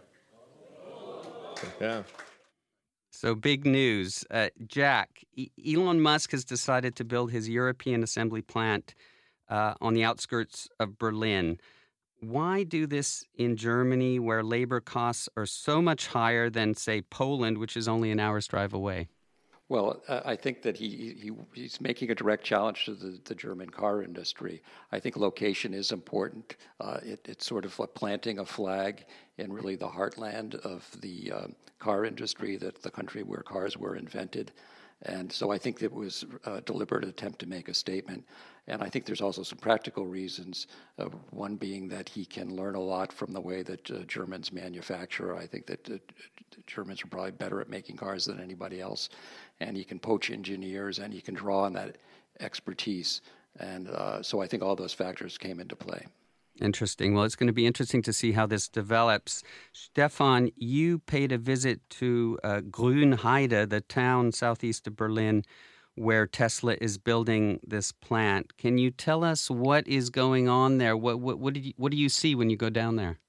Yeah. 1.80 2.04
So 3.12 3.36
big 3.36 3.66
news, 3.66 4.26
Jack. 4.68 5.24
E- 5.36 5.52
Elon 5.66 6.02
Musk 6.02 6.32
has 6.32 6.44
decided 6.44 6.96
to 6.98 7.04
build 7.04 7.32
his 7.32 7.48
European 7.50 8.04
assembly 8.04 8.42
plant 8.42 8.96
on 9.50 9.94
the 9.94 10.04
outskirts 10.04 10.68
of 10.80 10.98
Berlin. 10.98 11.60
Why 12.30 12.64
do 12.64 12.88
this 12.88 13.26
in 13.36 13.58
Germany 13.58 14.18
where 14.20 14.44
labor 14.44 14.80
costs 14.80 15.28
are 15.36 15.46
so 15.46 15.82
much 15.82 16.08
higher 16.08 16.50
than, 16.50 16.74
say, 16.74 17.02
Poland, 17.02 17.58
which 17.58 17.76
is 17.76 17.88
only 17.88 18.12
an 18.12 18.20
hour's 18.20 18.48
drive 18.48 18.74
away? 18.74 19.10
Well, 19.70 20.04
I 20.08 20.36
think 20.36 20.62
that 20.64 20.78
he, 20.78 21.16
he 21.20 21.32
he's 21.54 21.82
making 21.82 22.12
a 22.12 22.16
direct 22.16 22.44
challenge 22.44 22.86
to 22.86 22.94
the, 22.94 23.20
the 23.24 23.34
German 23.34 23.70
car 23.70 24.04
industry. 24.04 24.62
I 24.92 25.00
think 25.00 25.18
location 25.18 25.74
is 25.74 25.92
important. 25.92 26.58
Uh, 26.80 27.00
it, 27.04 27.22
it's 27.26 27.46
sort 27.46 27.66
of 27.66 27.78
like 27.80 27.94
planting 27.94 28.40
a 28.40 28.46
flag 28.46 29.06
in 29.38 29.52
really 29.52 29.76
the 29.76 29.88
heartland 29.88 30.56
of 30.56 30.88
the 31.02 31.32
um, 31.32 31.56
car 31.80 32.06
industry, 32.06 32.56
that 32.58 32.84
the 32.84 32.92
country 32.92 33.24
where 33.24 33.42
cars 33.42 33.78
were 33.78 33.96
invented. 33.96 34.52
And 35.04 35.32
so 35.32 35.52
I 35.52 35.58
think 35.58 35.82
it 35.82 35.92
was 35.92 36.26
a 36.46 36.62
deliberate 36.62 37.04
attempt 37.04 37.40
to 37.40 37.46
make 37.46 37.68
a 37.68 37.74
statement. 37.74 38.26
And 38.68 38.82
I 38.82 38.88
think 38.88 39.06
there's 39.06 39.22
also 39.22 39.44
some 39.44 39.58
practical 39.58 40.06
reasons. 40.06 40.68
Uh, 40.98 41.06
one 41.32 41.58
being 41.58 41.90
that 41.90 42.08
he 42.08 42.24
can 42.26 42.56
learn 42.56 42.76
a 42.76 42.80
lot 42.80 43.12
from 43.12 43.34
the 43.34 43.42
way 43.42 43.64
that 43.64 43.92
uh, 43.92 44.00
Germans 44.08 44.54
manufacture. 44.54 45.36
I 45.36 45.46
think 45.46 45.66
that 45.66 45.90
uh, 45.90 45.98
Germans 46.66 47.04
are 47.04 47.08
probably 47.08 47.32
better 47.32 47.60
at 47.60 47.70
making 47.70 47.98
cars 47.98 48.26
than 48.26 48.40
anybody 48.40 48.80
else. 48.80 49.10
And 49.60 49.76
he 49.76 49.84
can 49.84 50.00
poach 50.00 50.32
engineers 50.32 51.00
and 51.00 51.14
he 51.14 51.20
can 51.20 51.36
draw 51.36 51.64
on 51.64 51.74
that 51.74 51.98
expertise. 52.40 53.22
And 53.60 53.90
uh, 53.90 54.24
so 54.24 54.42
I 54.42 54.48
think 54.48 54.64
all 54.64 54.76
those 54.76 54.94
factors 54.94 55.38
came 55.38 55.60
into 55.60 55.76
play. 55.76 56.06
Interesting. 56.62 57.14
Well, 57.14 57.24
it's 57.24 57.36
going 57.36 57.48
to 57.48 57.54
be 57.54 57.66
interesting 57.66 58.02
to 58.04 58.14
see 58.14 58.34
how 58.34 58.46
this 58.46 58.70
develops. 58.70 59.44
Stefan, 59.72 60.52
you 60.56 61.00
paid 61.00 61.32
a 61.32 61.38
visit 61.38 61.82
to 61.92 62.40
uh, 62.44 62.62
Grünheide, 62.62 63.70
the 63.70 63.82
town 63.82 64.32
southeast 64.32 64.86
of 64.86 64.96
Berlin, 64.96 65.44
where 65.96 66.28
Tesla 66.28 66.76
is 66.80 66.98
building 66.98 67.60
this 67.66 67.92
plant. 67.92 68.58
Can 68.58 68.78
you 68.78 68.92
tell 68.92 69.24
us 69.24 69.50
what 69.50 69.88
is 69.88 70.10
going 70.10 70.48
on 70.48 70.78
there? 70.78 70.96
What 70.96 71.20
what 71.20 71.40
what, 71.40 71.56
you, 71.56 71.74
what 71.78 71.92
do 71.92 71.98
you 71.98 72.10
see 72.10 72.36
when 72.36 72.50
you 72.50 72.58
go 72.58 72.70
down 72.70 72.98
there? 72.98 73.20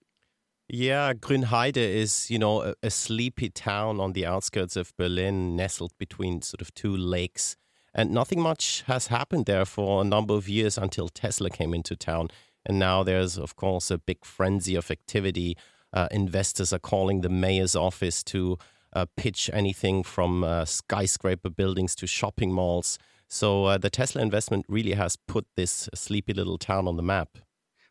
Yeah, 0.68 1.12
Grünheide 1.12 1.76
is, 1.76 2.30
you 2.30 2.38
know, 2.38 2.62
a, 2.62 2.74
a, 2.82 2.90
sleepy 2.90 3.50
town 3.50 4.00
on 4.00 4.14
the 4.14 4.24
outskirts 4.24 4.76
of 4.76 4.96
Berlin, 4.96 5.56
nestled 5.56 5.92
between 5.98 6.40
sort 6.40 6.62
of 6.62 6.72
two 6.72 6.96
lakes. 6.96 7.56
And 7.94 8.10
nothing 8.10 8.40
much 8.40 8.82
has 8.86 9.08
happened 9.08 9.44
there 9.44 9.66
for 9.66 10.00
a 10.00 10.04
number 10.04 10.34
of 10.34 10.48
years 10.48 10.78
until 10.78 11.08
Tesla 11.08 11.50
came 11.50 11.74
into 11.74 11.94
town. 11.94 12.28
And 12.66 12.78
now 12.78 13.02
there's, 13.02 13.38
of 13.38 13.56
course, 13.56 13.90
a 13.90 13.98
big 13.98 14.24
frenzy 14.24 14.74
of 14.74 14.90
activity. 14.90 15.56
Uh, 15.92 16.08
investors 16.10 16.72
are 16.72 16.78
calling 16.78 17.20
the 17.20 17.28
mayor's 17.28 17.76
office 17.76 18.22
to 18.24 18.58
uh, 18.94 19.06
pitch 19.16 19.50
anything 19.52 20.02
from 20.02 20.44
uh, 20.44 20.64
skyscraper 20.64 21.50
buildings 21.50 21.94
to 21.96 22.06
shopping 22.06 22.52
malls. 22.52 22.98
So 23.28 23.64
uh, 23.64 23.78
the 23.78 23.90
Tesla 23.90 24.22
investment 24.22 24.64
really 24.68 24.92
has 24.92 25.16
put 25.16 25.46
this 25.56 25.88
sleepy 25.94 26.32
little 26.32 26.58
town 26.58 26.86
on 26.86 26.96
the 26.96 27.02
map. 27.02 27.38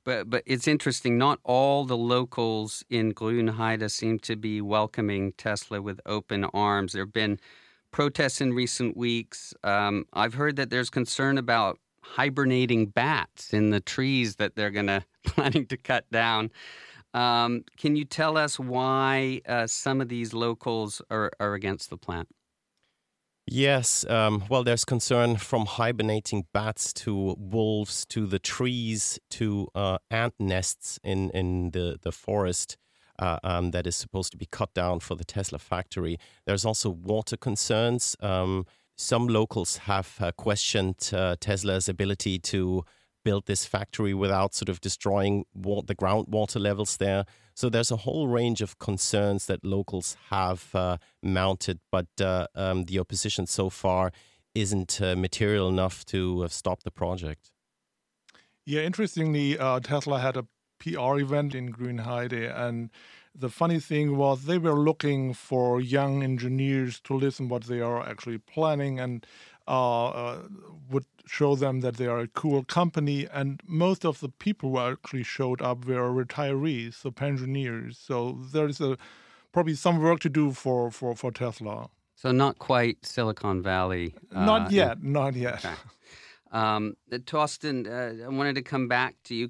But 0.06 0.30
but 0.30 0.44
it's 0.46 0.68
interesting. 0.68 1.18
Not 1.18 1.40
all 1.44 1.86
the 1.86 1.98
locals 1.98 2.84
in 2.90 3.14
Grünheide 3.14 3.90
seem 3.90 4.20
to 4.20 4.36
be 4.36 4.60
welcoming 4.62 5.34
Tesla 5.34 5.82
with 5.82 6.02
open 6.06 6.44
arms. 6.46 6.94
There 6.94 7.04
have 7.04 7.14
been 7.14 7.40
protests 7.92 8.42
in 8.42 8.54
recent 8.54 8.98
weeks. 8.98 9.54
Um, 9.64 10.06
I've 10.12 10.34
heard 10.34 10.58
that 10.58 10.70
there's 10.70 10.90
concern 10.90 11.38
about 11.38 11.80
hibernating 12.04 12.88
bats 12.88 13.54
in 13.54 13.70
the 13.70 13.80
trees 13.80 14.36
that 14.36 14.56
they're 14.56 14.72
going 14.72 14.88
to 14.88 15.04
planning 15.26 15.66
to 15.68 15.78
cut 15.78 16.10
down. 16.12 16.52
Um, 17.14 17.64
can 17.78 17.96
you 17.96 18.06
tell 18.06 18.38
us 18.38 18.60
why 18.60 19.42
uh, 19.48 19.68
some 19.68 20.02
of 20.02 20.10
these 20.10 20.34
locals 20.34 21.02
are, 21.10 21.32
are 21.40 21.54
against 21.54 21.90
the 21.90 21.98
plant? 21.98 22.28
Yes, 23.46 24.06
um, 24.10 24.46
well, 24.50 24.64
there's 24.64 24.86
concern 24.86 25.36
from 25.36 25.66
hibernating 25.66 26.46
bats 26.54 26.94
to 26.94 27.36
wolves 27.38 28.06
to 28.08 28.26
the 28.26 28.40
trees 28.40 29.20
to 29.32 29.68
uh, 29.76 29.98
ant 30.10 30.34
nests 30.40 30.98
in, 31.04 31.30
in 31.32 31.72
the, 31.72 32.00
the 32.02 32.14
forest 32.14 32.78
uh, 33.20 33.40
um, 33.44 33.72
that 33.72 33.86
is 33.86 33.98
supposed 33.98 34.32
to 34.32 34.38
be 34.38 34.46
cut 34.46 34.74
down 34.74 35.02
for 35.02 35.16
the 35.16 35.26
Tesla 35.26 35.60
factory. 35.60 36.18
There's 36.46 36.66
also 36.66 36.90
water 36.90 37.36
concerns. 37.36 38.16
Um, 38.22 38.66
some 39.04 39.28
locals 39.28 39.78
have 39.78 40.16
uh, 40.20 40.32
questioned 40.32 41.12
uh, 41.14 41.36
Tesla's 41.40 41.90
ability 41.90 42.40
to 42.40 42.86
build 43.24 43.46
this 43.46 43.66
factory 43.66 44.14
without 44.14 44.54
sort 44.54 44.70
of 44.70 44.82
destroying 44.82 45.46
the 45.54 45.96
groundwater 45.96 46.60
levels 46.60 46.98
there. 46.98 47.26
So 47.54 47.70
there's 47.70 47.92
a 47.92 47.98
whole 47.98 48.28
range 48.28 48.62
of 48.62 48.80
concerns 48.80 49.46
that 49.46 49.64
locals 49.64 50.18
have 50.30 50.74
uh, 50.74 50.98
mounted, 51.22 51.80
but 51.92 52.08
uh, 52.20 52.48
um, 52.56 52.86
the 52.86 53.00
opposition 53.00 53.46
so 53.46 53.70
far 53.70 54.12
isn't 54.56 55.02
uh, 55.02 55.16
material 55.16 55.70
enough 55.70 56.06
to 56.06 56.48
stop 56.50 56.84
the 56.84 56.92
project. 56.92 57.52
Yeah, 58.66 58.82
interestingly, 58.82 59.58
uh, 59.58 59.80
Tesla 59.82 60.20
had 60.20 60.38
a 60.38 60.46
PR 60.80 61.20
event 61.20 61.56
in 61.56 61.72
Grünheide, 61.72 62.54
and 62.56 62.90
the 63.36 63.50
funny 63.50 63.80
thing 63.80 64.18
was 64.18 64.46
they 64.46 64.58
were 64.58 64.80
looking 64.80 65.34
for 65.34 65.82
young 65.82 66.24
engineers 66.24 67.00
to 67.02 67.14
listen 67.16 67.50
what 67.50 67.64
they 67.64 67.82
are 67.82 68.08
actually 68.08 68.38
planning 68.38 69.00
and 69.00 69.26
uh, 69.68 70.08
uh, 70.08 70.40
would 70.90 71.06
show 71.26 71.56
them 71.56 71.80
that 71.80 71.96
they 71.96 72.06
are 72.06 72.20
a 72.20 72.28
cool 72.28 72.64
company. 72.64 73.28
And 73.32 73.62
most 73.66 74.06
of 74.06 74.20
the 74.20 74.30
people 74.30 74.72
who 74.72 74.80
actually 74.80 75.24
showed 75.24 75.62
up 75.62 75.86
were 75.86 76.12
retirees, 76.12 76.96
so 76.96 77.12
pensioners. 77.12 77.98
So 77.98 78.38
there 78.52 78.68
is 78.68 78.82
a 78.82 78.98
probably 79.52 79.76
some 79.76 80.00
work 80.00 80.20
to 80.22 80.30
do 80.30 80.52
for 80.52 80.92
for 80.92 81.16
for 81.16 81.32
Tesla. 81.32 81.90
So 82.16 82.32
not 82.32 82.60
quite 82.60 83.06
Silicon 83.06 83.62
Valley. 83.62 84.16
Uh, 84.34 84.46
not 84.46 84.72
yet. 84.72 85.04
Not 85.04 85.36
yet. 85.36 85.66
Okay. 85.66 85.76
Um, 86.52 86.96
Thorsten, 87.26 87.88
uh, 87.88 88.26
I 88.26 88.28
wanted 88.28 88.56
to 88.56 88.62
come 88.62 88.88
back 88.88 89.16
to 89.24 89.36
you. 89.36 89.50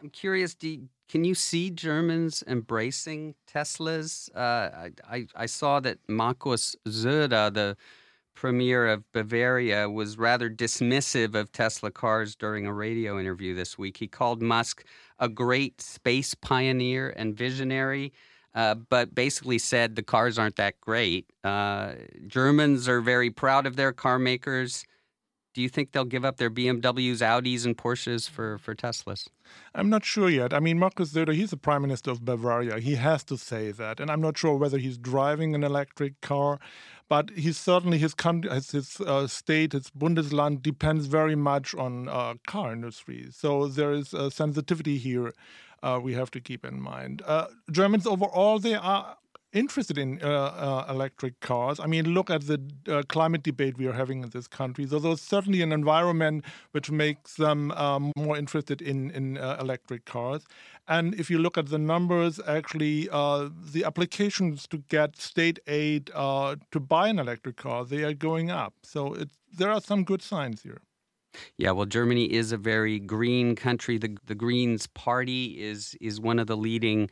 I'm 0.00 0.10
curious. 0.10 0.54
Do 0.54 0.88
can 1.08 1.24
you 1.24 1.34
see 1.34 1.70
Germans 1.70 2.42
embracing 2.46 3.34
Teslas? 3.52 4.28
Uh, 4.34 4.90
I, 5.08 5.26
I 5.34 5.46
saw 5.46 5.80
that 5.80 5.98
Markus 6.08 6.74
Söder, 6.86 7.52
the 7.52 7.76
premier 8.34 8.86
of 8.88 9.10
Bavaria, 9.12 9.88
was 9.88 10.18
rather 10.18 10.50
dismissive 10.50 11.34
of 11.34 11.52
Tesla 11.52 11.90
cars 11.90 12.34
during 12.34 12.66
a 12.66 12.72
radio 12.72 13.18
interview 13.20 13.54
this 13.54 13.78
week. 13.78 13.96
He 13.96 14.08
called 14.08 14.42
Musk 14.42 14.84
a 15.18 15.28
great 15.28 15.80
space 15.80 16.34
pioneer 16.34 17.10
and 17.16 17.36
visionary. 17.36 18.12
Uh, 18.54 18.74
but 18.74 19.14
basically 19.14 19.58
said 19.58 19.96
the 19.96 20.02
cars 20.02 20.38
aren't 20.38 20.56
that 20.56 20.80
great. 20.80 21.26
Uh, 21.44 21.92
Germans 22.26 22.88
are 22.88 23.02
very 23.02 23.28
proud 23.28 23.66
of 23.66 23.76
their 23.76 23.92
car 23.92 24.18
makers 24.18 24.82
do 25.56 25.62
you 25.62 25.70
think 25.70 25.92
they'll 25.92 26.04
give 26.04 26.22
up 26.22 26.36
their 26.36 26.50
BMWs, 26.50 27.22
Audis, 27.22 27.64
and 27.64 27.78
Porsches 27.78 28.28
for, 28.28 28.58
for 28.58 28.74
Teslas? 28.74 29.28
I'm 29.74 29.88
not 29.88 30.04
sure 30.04 30.28
yet. 30.28 30.52
I 30.52 30.60
mean, 30.60 30.78
Markus 30.78 31.14
Söder, 31.14 31.32
he's 31.34 31.48
the 31.48 31.56
prime 31.56 31.80
minister 31.80 32.10
of 32.10 32.26
Bavaria. 32.26 32.78
He 32.78 32.96
has 32.96 33.24
to 33.24 33.38
say 33.38 33.70
that. 33.70 33.98
And 33.98 34.10
I'm 34.10 34.20
not 34.20 34.36
sure 34.36 34.54
whether 34.54 34.76
he's 34.76 34.98
driving 34.98 35.54
an 35.54 35.64
electric 35.64 36.20
car, 36.20 36.60
but 37.08 37.30
he's 37.30 37.56
certainly, 37.56 37.96
his, 37.96 38.12
country, 38.12 38.50
his 38.50 39.00
uh, 39.00 39.26
state, 39.28 39.72
his 39.72 39.88
Bundesland 39.88 40.60
depends 40.60 41.06
very 41.06 41.36
much 41.36 41.74
on 41.74 42.10
uh, 42.10 42.34
car 42.46 42.74
industry. 42.74 43.28
So 43.30 43.66
there 43.66 43.92
is 43.92 44.12
a 44.12 44.30
sensitivity 44.30 44.98
here 44.98 45.32
uh, 45.82 45.98
we 46.02 46.12
have 46.12 46.30
to 46.32 46.40
keep 46.40 46.66
in 46.66 46.82
mind. 46.82 47.22
Uh, 47.24 47.46
Germans 47.70 48.06
overall, 48.06 48.58
they 48.58 48.74
are 48.74 49.16
interested 49.52 49.96
in 49.98 50.20
uh, 50.22 50.26
uh, 50.26 50.86
electric 50.88 51.40
cars. 51.40 51.80
I 51.80 51.86
mean, 51.86 52.12
look 52.12 52.30
at 52.30 52.46
the 52.46 52.60
uh, 52.88 53.02
climate 53.08 53.42
debate 53.42 53.78
we 53.78 53.86
are 53.86 53.92
having 53.92 54.22
in 54.22 54.30
this 54.30 54.46
country. 54.46 54.86
So 54.86 54.98
there's 54.98 55.20
certainly 55.20 55.62
an 55.62 55.72
environment 55.72 56.44
which 56.72 56.90
makes 56.90 57.34
them 57.34 57.70
um, 57.72 58.12
more 58.16 58.36
interested 58.36 58.82
in 58.82 59.10
in 59.10 59.38
uh, 59.38 59.56
electric 59.60 60.04
cars. 60.04 60.44
And 60.88 61.14
if 61.14 61.30
you 61.30 61.38
look 61.38 61.58
at 61.58 61.66
the 61.66 61.78
numbers, 61.78 62.40
actually, 62.46 63.08
uh, 63.10 63.48
the 63.72 63.84
applications 63.84 64.66
to 64.68 64.78
get 64.88 65.16
state 65.16 65.58
aid 65.66 66.10
uh, 66.14 66.56
to 66.70 66.80
buy 66.80 67.08
an 67.08 67.18
electric 67.18 67.56
car 67.56 67.84
they 67.84 68.04
are 68.04 68.14
going 68.14 68.50
up. 68.50 68.74
So 68.82 69.16
there 69.52 69.70
are 69.70 69.80
some 69.80 70.04
good 70.04 70.22
signs 70.22 70.62
here. 70.62 70.80
Yeah, 71.58 71.72
well, 71.72 71.86
Germany 71.86 72.32
is 72.32 72.52
a 72.52 72.56
very 72.56 72.98
green 72.98 73.56
country. 73.56 73.98
The 73.98 74.16
the 74.26 74.34
Greens 74.34 74.86
Party 74.86 75.60
is 75.60 75.96
is 76.00 76.20
one 76.20 76.38
of 76.38 76.46
the 76.46 76.56
leading 76.56 77.10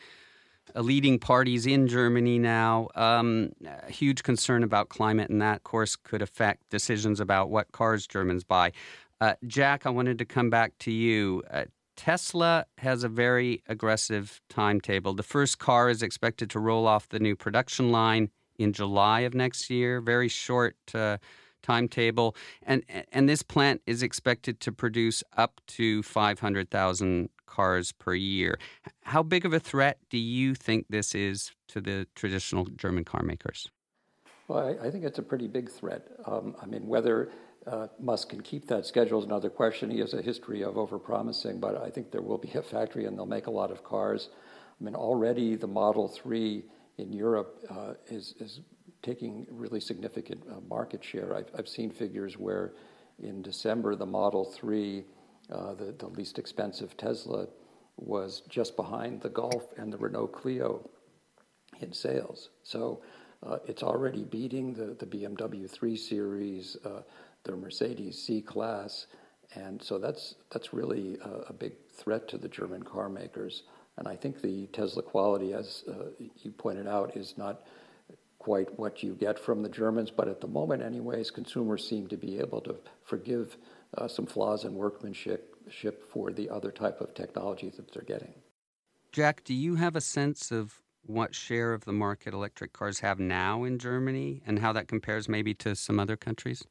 leading 0.75 1.19
parties 1.19 1.67
in 1.67 1.87
Germany 1.87 2.39
now. 2.39 2.89
Um, 2.95 3.53
huge 3.89 4.23
concern 4.23 4.63
about 4.63 4.89
climate, 4.89 5.31
and 5.31 5.41
that, 5.43 5.57
of 5.57 5.63
course, 5.65 5.97
could 5.97 6.23
affect 6.23 6.69
decisions 6.71 7.21
about 7.21 7.51
what 7.51 7.73
cars 7.73 8.07
Germans 8.07 8.45
buy. 8.45 8.73
Uh, 9.21 9.35
Jack, 9.47 9.87
I 9.87 9.91
wanted 9.91 10.19
to 10.19 10.25
come 10.25 10.51
back 10.51 10.73
to 10.81 10.91
you. 10.91 11.43
Uh, 11.51 11.65
Tesla 11.97 12.67
has 12.79 13.05
a 13.05 13.09
very 13.09 13.63
aggressive 13.69 14.41
timetable. 14.49 15.15
The 15.15 15.23
first 15.23 15.59
car 15.59 15.89
is 15.89 16.03
expected 16.03 16.51
to 16.51 16.59
roll 16.59 16.87
off 16.87 17.09
the 17.09 17.21
new 17.21 17.37
production 17.37 17.93
line 17.93 18.31
in 18.59 18.73
July 18.73 19.21
of 19.21 19.35
next 19.35 19.71
year. 19.71 20.01
Very 20.01 20.29
short 20.29 20.77
uh, 20.93 21.19
timetable, 21.63 22.35
and 22.63 22.83
and 23.13 23.29
this 23.29 23.43
plant 23.43 23.81
is 23.87 24.03
expected 24.03 24.61
to 24.61 24.73
produce 24.73 25.23
up 25.37 25.61
to 25.69 26.03
five 26.03 26.41
hundred 26.41 26.71
thousand 26.71 27.31
cars 27.55 27.93
per 27.93 28.15
year. 28.15 28.59
How 29.03 29.23
big 29.23 29.45
of 29.45 29.53
a 29.53 29.61
threat 29.61 29.99
do 30.11 30.19
you 30.19 30.55
think 30.55 30.87
this 30.89 31.15
is 31.15 31.53
to 31.69 31.81
the 31.81 32.07
traditional 32.15 32.65
German 32.65 33.05
car 33.05 33.23
makers? 33.23 33.69
Well, 34.49 34.67
I, 34.67 34.87
I 34.87 34.91
think 34.91 35.05
it's 35.05 35.19
a 35.19 35.23
pretty 35.23 35.47
big 35.47 35.71
threat. 35.71 36.03
Um, 36.27 36.57
I 36.61 36.67
mean, 36.67 36.87
whether 36.87 37.31
uh, 37.67 37.87
Musk 37.99 38.31
can 38.31 38.43
keep 38.43 38.67
that 38.67 38.87
schedule 38.87 39.21
is 39.21 39.25
another 39.25 39.51
question. 39.51 39.91
He 39.91 40.01
has 40.01 40.15
a 40.15 40.23
history 40.23 40.63
of 40.63 40.75
overpromising, 40.75 41.61
but 41.61 41.81
I 41.81 41.91
think 41.91 42.11
there 42.11 42.23
will 42.23 42.39
be 42.39 42.53
a 42.55 42.63
factory 42.63 43.07
and 43.07 43.17
they'll 43.17 43.35
make 43.39 43.47
a 43.47 43.53
lot 43.63 43.71
of 43.71 43.85
cars. 43.85 44.31
I 44.81 44.85
mean, 44.85 44.95
already 44.97 45.55
the 45.55 45.69
Model 45.69 46.09
3 46.09 46.65
in 46.99 47.13
Europe 47.13 47.65
uh, 47.71 47.95
is, 48.09 48.35
is 48.41 48.61
taking 49.03 49.47
really 49.51 49.81
significant 49.81 50.43
uh, 50.51 50.61
market 50.69 51.03
share. 51.05 51.37
I've, 51.37 51.51
I've 51.57 51.69
seen 51.69 51.91
figures 51.91 52.37
where 52.37 52.73
in 53.23 53.43
December 53.43 53.95
the 53.95 54.07
Model 54.07 54.45
3 54.45 55.05
uh, 55.51 55.75
the, 55.75 55.95
the 55.99 56.09
least 56.09 56.39
expensive 56.39 56.97
Tesla 56.97 57.47
was 57.97 58.43
just 58.49 58.77
behind 58.77 59.21
the 59.21 59.29
Golf 59.29 59.67
and 59.77 59.93
the 59.93 59.99
Renault 59.99 60.29
Clio 60.29 60.89
in 61.81 61.93
sales. 61.93 62.51
So 62.63 63.03
uh, 63.43 63.59
it's 63.67 63.83
already 63.83 64.25
beating 64.25 64.73
the, 64.73 64.97
the 64.99 65.07
BMW 65.07 65.71
3 65.71 65.97
Series, 65.97 66.77
uh, 66.85 67.03
the 67.45 67.57
Mercedes 67.57 68.23
C 68.23 68.41
Class, 68.41 69.07
and 69.55 69.83
so 69.83 69.99
that's 69.99 70.35
that's 70.51 70.73
really 70.73 71.19
a, 71.23 71.51
a, 71.51 71.53
big 71.53 71.75
threat 71.93 72.27
to 72.29 72.39
the 72.39 72.49
German 72.49 72.83
car 72.83 73.09
makers. 73.09 73.65
And 73.99 74.09
I 74.09 74.17
think 74.17 74.41
the 74.41 74.67
Tesla 74.69 75.03
quality, 75.03 75.53
as 75.53 75.85
uh, 75.89 76.07
you 76.19 76.51
pointed 76.51 76.89
out, 76.89 77.17
is 77.17 77.35
not 77.37 77.63
quite 78.39 78.79
what 78.79 79.03
you 79.03 79.15
get 79.15 79.39
from 79.39 79.63
the 79.63 79.69
Germans. 79.69 80.11
But 80.11 80.29
at 80.29 80.41
the 80.41 80.49
moment, 80.49 80.83
anyways, 80.83 81.31
consumers 81.31 81.89
seem 81.89 82.09
to 82.09 82.17
be 82.17 82.39
able 82.39 82.61
to 82.63 82.77
forgive 83.05 83.57
uh, 83.99 84.09
some 84.09 84.27
flaws 84.27 84.65
in 84.65 84.75
workmanship 84.75 85.55
for 86.11 86.33
the 86.33 86.49
other 86.51 86.71
type 86.71 87.01
of 87.01 87.15
technologies 87.15 87.77
that 87.77 87.93
they're 87.93 88.03
getting. 88.03 88.35
Jack, 89.13 89.45
do 89.45 89.55
you 89.55 89.77
have 89.77 89.97
a 89.97 90.01
sense 90.01 90.51
of 90.51 90.81
what 91.07 91.35
share 91.35 91.73
of 91.73 91.85
the 91.85 91.93
market 91.93 92.35
electric 92.35 92.73
cars 92.73 93.01
have 93.01 93.21
now 93.21 93.65
in 93.65 93.79
Germany 93.79 94.43
and 94.47 94.59
how 94.59 94.73
that 94.73 94.89
compares 94.89 95.29
maybe 95.29 95.55
to 95.55 95.77
some 95.77 96.01
other 96.01 96.17
countries? 96.17 96.65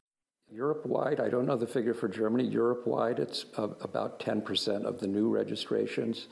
Europe 0.50 0.84
wide, 0.86 1.20
I 1.20 1.28
don't 1.28 1.46
know 1.46 1.56
the 1.56 1.66
figure 1.66 1.94
for 1.94 2.08
Germany. 2.08 2.44
Europe 2.44 2.86
wide, 2.86 3.18
it's 3.18 3.46
uh, 3.56 3.68
about 3.80 4.20
10% 4.20 4.84
of 4.84 5.00
the 5.00 5.06
new 5.06 5.28
registrations. 5.28 6.28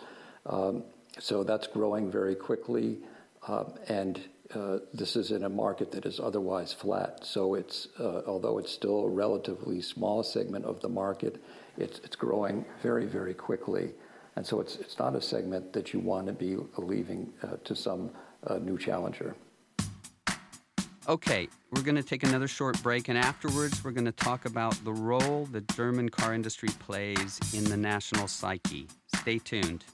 Um, 0.46 0.84
so 1.18 1.42
that's 1.44 1.66
growing 1.66 2.10
very 2.10 2.34
quickly. 2.34 2.98
Uh, 3.46 3.64
and 3.88 4.20
uh, 4.54 4.78
this 4.92 5.16
is 5.16 5.30
in 5.30 5.44
a 5.44 5.48
market 5.48 5.92
that 5.92 6.06
is 6.06 6.20
otherwise 6.20 6.72
flat. 6.72 7.24
So 7.24 7.54
it's, 7.54 7.88
uh, 7.98 8.22
although 8.26 8.58
it's 8.58 8.72
still 8.72 9.04
a 9.04 9.08
relatively 9.08 9.80
small 9.80 10.22
segment 10.22 10.64
of 10.64 10.80
the 10.80 10.88
market, 10.88 11.42
it's, 11.76 11.98
it's 12.00 12.16
growing 12.16 12.64
very, 12.82 13.06
very 13.06 13.34
quickly. 13.34 13.92
And 14.36 14.46
so 14.46 14.60
it's, 14.60 14.76
it's 14.76 14.98
not 14.98 15.14
a 15.14 15.20
segment 15.20 15.72
that 15.72 15.92
you 15.92 16.00
want 16.00 16.26
to 16.26 16.32
be 16.32 16.56
leaving 16.76 17.32
uh, 17.42 17.56
to 17.64 17.76
some 17.76 18.10
uh, 18.46 18.58
new 18.58 18.78
challenger. 18.78 19.34
Okay, 21.08 21.48
we're 21.72 21.82
going 21.82 21.96
to 21.96 22.02
take 22.02 22.22
another 22.22 22.46
short 22.46 22.80
break, 22.80 23.08
and 23.08 23.18
afterwards, 23.18 23.82
we're 23.82 23.90
going 23.90 24.04
to 24.04 24.12
talk 24.12 24.44
about 24.44 24.72
the 24.84 24.92
role 24.92 25.46
the 25.46 25.60
German 25.74 26.08
car 26.08 26.32
industry 26.32 26.68
plays 26.78 27.40
in 27.52 27.64
the 27.64 27.76
national 27.76 28.28
psyche. 28.28 28.86
Stay 29.16 29.38
tuned. 29.38 29.84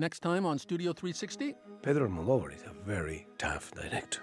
Next 0.00 0.20
time 0.20 0.46
on 0.46 0.60
Studio 0.60 0.92
360. 0.92 1.56
Pedro 1.82 2.08
Almodovar 2.08 2.54
is 2.54 2.62
a 2.62 2.72
very 2.86 3.26
tough 3.36 3.72
director. 3.72 4.20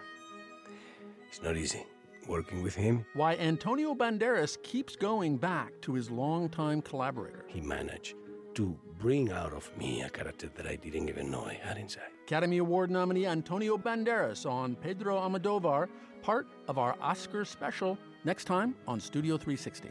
It's 1.27 1.41
not 1.41 1.57
easy 1.57 1.85
working 2.29 2.63
with 2.63 2.73
him. 2.73 3.05
Why 3.13 3.35
Antonio 3.35 3.93
Banderas 3.93 4.55
keeps 4.63 4.95
going 4.95 5.35
back 5.35 5.73
to 5.81 5.93
his 5.93 6.09
longtime 6.09 6.81
collaborator. 6.81 7.43
He 7.49 7.59
managed 7.59 8.15
to 8.53 8.79
bring 8.99 9.33
out 9.33 9.51
of 9.51 9.69
me 9.77 10.01
a 10.03 10.09
character 10.09 10.49
that 10.55 10.65
I 10.65 10.77
didn't 10.77 11.09
even 11.09 11.29
know 11.29 11.43
I 11.43 11.55
had 11.55 11.77
inside. 11.77 12.07
Academy 12.25 12.59
Award 12.59 12.89
nominee 12.89 13.25
Antonio 13.25 13.77
Banderas 13.77 14.49
on 14.49 14.75
Pedro 14.77 15.17
Almodovar, 15.17 15.89
part 16.21 16.47
of 16.69 16.77
our 16.77 16.95
Oscar 17.01 17.43
special, 17.43 17.97
next 18.23 18.45
time 18.45 18.75
on 18.87 19.01
Studio 19.01 19.35
360. 19.35 19.89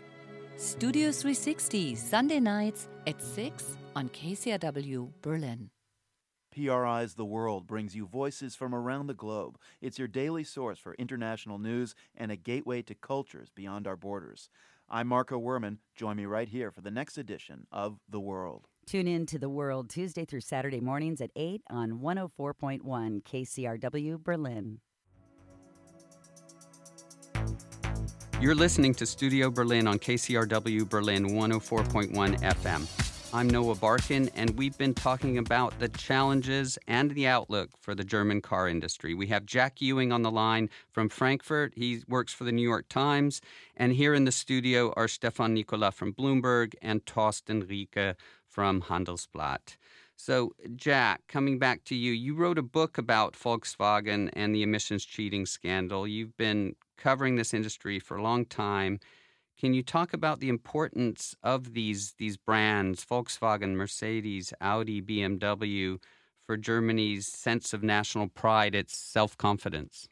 Studio 0.57 1.11
360, 1.11 1.97
Sunday 1.97 2.39
nights 2.39 2.89
at 3.09 3.21
6 3.21 3.77
on 3.97 4.09
KCRW 4.11 5.11
Berlin. 5.21 5.71
PRI's 6.53 7.15
The 7.15 7.25
World 7.25 7.67
brings 7.67 7.97
you 7.97 8.07
voices 8.07 8.55
from 8.55 8.73
around 8.73 9.09
the 9.09 9.15
globe. 9.15 9.59
It's 9.81 9.99
your 9.99 10.07
daily 10.07 10.45
source 10.45 10.79
for 10.79 10.95
international 10.95 11.59
news 11.59 11.97
and 12.17 12.31
a 12.31 12.37
gateway 12.37 12.83
to 12.83 12.95
cultures 12.95 13.51
beyond 13.53 13.89
our 13.89 13.97
borders. 13.97 14.49
I'm 14.89 15.09
Marco 15.09 15.41
Werman. 15.41 15.79
Join 15.97 16.17
me 16.17 16.25
right 16.25 16.49
here 16.49 16.71
for 16.71 16.83
the 16.83 16.91
next 16.91 17.19
edition 17.19 17.67
of 17.73 17.99
The 18.09 18.21
World. 18.21 18.69
Tune 18.87 19.09
in 19.09 19.27
to 19.27 19.41
The 19.41 19.49
World 19.49 19.91
Tuesday 19.91 20.25
through 20.25 20.43
Saturday 20.43 20.81
mornings 20.81 21.21
at 21.21 21.31
8 21.35 21.63
on 21.69 21.99
104.1 21.99 22.81
KCRW 23.25 24.23
Berlin. 24.23 24.79
You're 28.45 28.55
listening 28.55 28.93
to 28.97 29.07
Studio 29.07 29.51
Berlin 29.51 29.87
on 29.87 29.99
KCRW 29.99 30.87
Berlin 30.87 31.31
104.1 31.31 32.13
FM. 32.43 33.33
I'm 33.33 33.49
Noah 33.49 33.75
Barkin, 33.75 34.29
and 34.35 34.51
we've 34.51 34.77
been 34.77 34.93
talking 34.93 35.39
about 35.39 35.79
the 35.79 35.89
challenges 35.89 36.79
and 36.87 37.11
the 37.13 37.27
outlook 37.27 37.71
for 37.81 37.95
the 37.95 38.05
German 38.05 38.43
car 38.43 38.69
industry. 38.69 39.15
We 39.15 39.29
have 39.29 39.47
Jack 39.47 39.81
Ewing 39.81 40.13
on 40.13 40.21
the 40.21 40.31
line 40.31 40.69
from 40.93 41.09
Frankfurt. 41.09 41.73
He 41.75 42.03
works 42.07 42.35
for 42.35 42.45
the 42.45 42.53
New 42.53 42.61
York 42.61 42.91
Times. 42.91 43.41
And 43.79 43.95
here 43.95 44.13
in 44.13 44.27
the 44.27 44.31
studio 44.31 44.93
are 44.95 45.09
Stefan 45.09 45.55
Nicola 45.55 45.91
from 45.91 46.13
Bloomberg 46.13 46.75
and 46.83 47.07
Thorsten 47.07 47.63
Riecke 47.63 48.15
from 48.47 48.83
Handelsblatt. 48.83 49.79
So, 50.17 50.53
Jack, 50.77 51.23
coming 51.29 51.59
back 51.59 51.85
to 51.85 51.95
you, 51.95 52.13
you 52.13 52.35
wrote 52.35 52.59
a 52.59 52.63
book 52.63 52.99
about 52.99 53.35
Volkswagen 53.35 54.31
and 54.35 54.55
the 54.55 54.63
emissions 54.63 55.05
cheating 55.05 55.45
scandal. 55.45 56.07
You've 56.07 56.37
been 56.37 56.77
covering 56.97 57.37
this 57.37 57.53
industry 57.53 57.99
for 57.99 58.17
a 58.17 58.23
long 58.23 58.47
time. 58.47 59.01
Can 59.59 59.75
you 59.75 59.83
talk 59.83 60.13
about 60.13 60.41
the 60.41 60.49
importance 60.49 61.35
of 61.43 61.75
these 61.75 62.15
these 62.19 62.37
brands, 62.37 63.05
Volkswagen, 63.05 63.75
Mercedes, 63.75 64.53
Audi, 64.61 65.01
BMW, 65.01 65.99
for 66.47 66.57
Germany's 66.57 67.27
sense 67.27 67.73
of 67.73 67.83
national 67.83 68.29
pride, 68.29 68.75
its 68.75 68.97
self 68.97 69.37
confidence? 69.37 70.09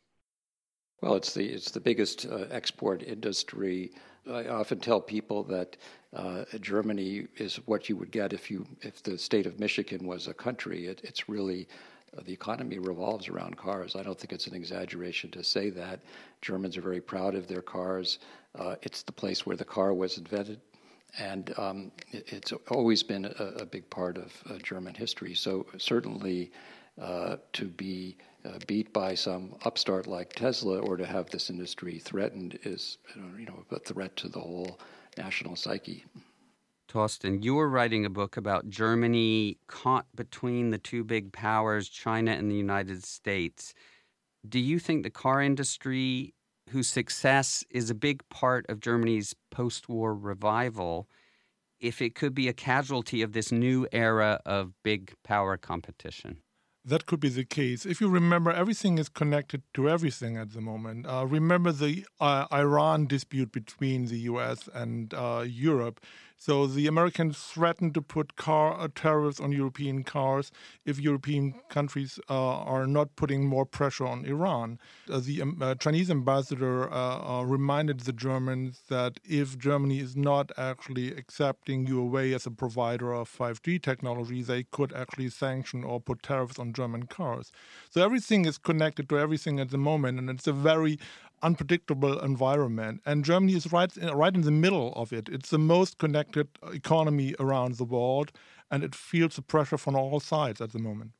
Well, 1.00 1.14
it's 1.14 1.34
the 1.34 1.46
it's 1.46 1.70
the 1.70 1.80
biggest 1.80 2.26
uh, 2.26 2.46
export 2.50 3.02
industry. 3.02 3.92
I 4.30 4.46
often 4.48 4.78
tell 4.78 5.00
people 5.00 5.42
that 5.44 5.76
uh, 6.14 6.44
Germany 6.60 7.26
is 7.36 7.56
what 7.66 7.88
you 7.88 7.96
would 7.96 8.10
get 8.10 8.32
if 8.32 8.50
you 8.50 8.66
if 8.82 9.02
the 9.02 9.18
state 9.18 9.46
of 9.46 9.58
Michigan 9.58 10.06
was 10.06 10.28
a 10.28 10.34
country. 10.34 10.86
It, 10.86 11.00
it's 11.02 11.28
really 11.28 11.66
uh, 12.16 12.20
the 12.24 12.32
economy 12.32 12.78
revolves 12.78 13.28
around 13.28 13.56
cars. 13.56 13.96
I 13.96 14.02
don't 14.02 14.18
think 14.18 14.32
it's 14.32 14.46
an 14.46 14.54
exaggeration 14.54 15.30
to 15.30 15.42
say 15.42 15.70
that. 15.70 16.00
Germans 16.40 16.76
are 16.76 16.82
very 16.82 17.00
proud 17.00 17.34
of 17.34 17.48
their 17.48 17.62
cars. 17.62 18.18
Uh, 18.58 18.76
it's 18.82 19.02
the 19.02 19.12
place 19.12 19.46
where 19.46 19.56
the 19.56 19.64
car 19.64 19.94
was 19.94 20.18
invented, 20.18 20.60
and 21.18 21.54
um, 21.58 21.90
it, 22.10 22.32
it's 22.32 22.52
always 22.70 23.02
been 23.02 23.24
a, 23.24 23.44
a, 23.62 23.66
big 23.66 23.88
part 23.88 24.18
of 24.18 24.32
uh, 24.50 24.58
German 24.58 24.94
history. 24.94 25.34
So 25.34 25.66
certainly, 25.78 26.52
uh, 27.00 27.36
to 27.52 27.66
be 27.66 28.16
uh, 28.44 28.58
beat 28.66 28.92
by 28.92 29.14
some 29.14 29.54
upstart 29.64 30.06
like 30.06 30.32
Tesla 30.32 30.78
or 30.78 30.96
to 30.96 31.06
have 31.06 31.30
this 31.30 31.48
industry 31.48 31.98
threatened 31.98 32.58
is, 32.64 32.98
you 33.38 33.46
know, 33.46 33.64
a 33.70 33.78
threat 33.78 34.16
to 34.16 34.28
the 34.28 34.40
whole 34.40 34.78
national 35.16 35.56
psyche. 35.56 36.04
Thorsten, 36.88 37.42
you 37.42 37.54
were 37.54 37.68
writing 37.68 38.04
a 38.04 38.10
book 38.10 38.36
about 38.36 38.68
Germany 38.68 39.56
caught 39.66 40.06
between 40.14 40.70
the 40.70 40.78
two 40.78 41.04
big 41.04 41.32
powers, 41.32 41.88
China 41.88 42.32
and 42.32 42.50
the 42.50 42.56
United 42.56 43.04
States. 43.04 43.72
Do 44.46 44.58
you 44.58 44.78
think 44.78 45.02
the 45.02 45.10
car 45.10 45.40
industry, 45.40 46.34
whose 46.68 46.88
success 46.88 47.64
is 47.70 47.88
a 47.88 47.94
big 47.94 48.28
part 48.28 48.66
of 48.68 48.80
Germany's 48.80 49.34
post 49.50 49.88
war 49.88 50.14
revival, 50.14 51.08
if 51.80 52.02
it 52.02 52.14
could 52.14 52.34
be 52.34 52.48
a 52.48 52.52
casualty 52.52 53.22
of 53.22 53.32
this 53.32 53.50
new 53.50 53.86
era 53.92 54.40
of 54.44 54.72
big 54.82 55.14
power 55.24 55.56
competition? 55.56 56.38
That 56.84 57.06
could 57.06 57.20
be 57.20 57.28
the 57.28 57.44
case. 57.44 57.86
If 57.86 58.00
you 58.00 58.08
remember, 58.08 58.50
everything 58.50 58.98
is 58.98 59.08
connected 59.08 59.62
to 59.74 59.88
everything 59.88 60.36
at 60.36 60.52
the 60.52 60.60
moment. 60.60 61.06
Uh, 61.06 61.26
remember 61.26 61.70
the 61.70 62.04
uh, 62.20 62.46
Iran 62.52 63.06
dispute 63.06 63.52
between 63.52 64.06
the 64.06 64.18
US 64.20 64.68
and 64.74 65.14
uh, 65.14 65.44
Europe. 65.46 66.00
So 66.44 66.66
the 66.66 66.88
Americans 66.88 67.38
threatened 67.38 67.94
to 67.94 68.02
put 68.02 68.34
car 68.34 68.76
uh, 68.76 68.88
tariffs 68.92 69.38
on 69.38 69.52
European 69.52 70.02
cars 70.02 70.50
if 70.84 70.98
European 70.98 71.54
countries 71.68 72.18
uh, 72.28 72.34
are 72.34 72.84
not 72.84 73.14
putting 73.14 73.46
more 73.46 73.64
pressure 73.64 74.06
on 74.06 74.24
Iran. 74.24 74.80
Uh, 75.08 75.20
the 75.20 75.40
um, 75.40 75.58
uh, 75.62 75.76
Chinese 75.76 76.10
ambassador 76.10 76.92
uh, 76.92 77.42
reminded 77.44 78.00
the 78.00 78.12
Germans 78.12 78.82
that 78.88 79.20
if 79.22 79.56
Germany 79.56 80.00
is 80.00 80.16
not 80.16 80.50
actually 80.58 81.12
accepting 81.16 81.86
Huawei 81.86 82.34
as 82.34 82.44
a 82.44 82.50
provider 82.50 83.12
of 83.12 83.30
5G 83.30 83.80
technology, 83.80 84.42
they 84.42 84.64
could 84.64 84.92
actually 84.92 85.28
sanction 85.28 85.84
or 85.84 86.00
put 86.00 86.24
tariffs 86.24 86.58
on 86.58 86.72
German 86.72 87.04
cars. 87.04 87.52
So 87.88 88.04
everything 88.04 88.46
is 88.46 88.58
connected 88.58 89.08
to 89.10 89.16
everything 89.16 89.60
at 89.60 89.70
the 89.70 89.78
moment, 89.78 90.18
and 90.18 90.28
it's 90.28 90.48
a 90.48 90.52
very 90.52 90.98
unpredictable 91.42 92.18
environment. 92.20 93.00
And 93.04 93.24
Germany 93.24 93.54
is 93.54 93.72
right, 93.72 93.90
right 94.12 94.34
in 94.34 94.42
the 94.42 94.50
middle 94.50 94.92
of 94.94 95.12
it. 95.12 95.28
It's 95.28 95.50
the 95.50 95.58
most 95.58 95.98
connected 95.98 96.48
economy 96.72 97.34
around 97.38 97.76
the 97.76 97.84
world, 97.84 98.32
and 98.70 98.84
it 98.84 98.94
feels 98.94 99.36
the 99.36 99.42
pressure 99.42 99.78
from 99.78 99.96
all 99.96 100.20
sides 100.20 100.60
at 100.60 100.72
the 100.72 100.78
moment. 100.78 101.12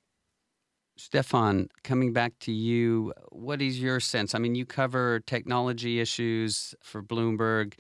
Stefan, 0.97 1.69
coming 1.83 2.13
back 2.13 2.39
to 2.41 2.53
you, 2.53 3.13
what 3.31 3.63
is 3.63 3.81
your 3.81 3.99
sense? 3.99 4.35
I 4.35 4.39
mean, 4.39 4.55
you 4.55 4.67
cover 4.67 5.21
technology 5.21 6.01
issues 6.01 6.75
for 6.83 7.03
Bloomberg. 7.03 7.75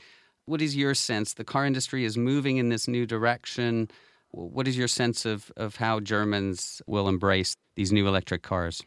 What 0.46 0.62
is 0.62 0.74
your 0.74 0.94
sense? 0.94 1.34
The 1.34 1.44
car 1.44 1.66
industry 1.66 2.04
is 2.04 2.16
moving 2.16 2.56
in 2.56 2.70
this 2.70 2.88
new 2.88 3.06
direction. 3.06 3.88
What 4.30 4.66
is 4.66 4.78
your 4.78 4.88
sense 4.88 5.26
of, 5.26 5.52
of 5.56 5.76
how 5.76 6.00
Germans 6.00 6.80
will 6.86 7.06
embrace 7.06 7.54
these 7.76 7.92
new 7.92 8.08
electric 8.08 8.42
cars? 8.42 8.82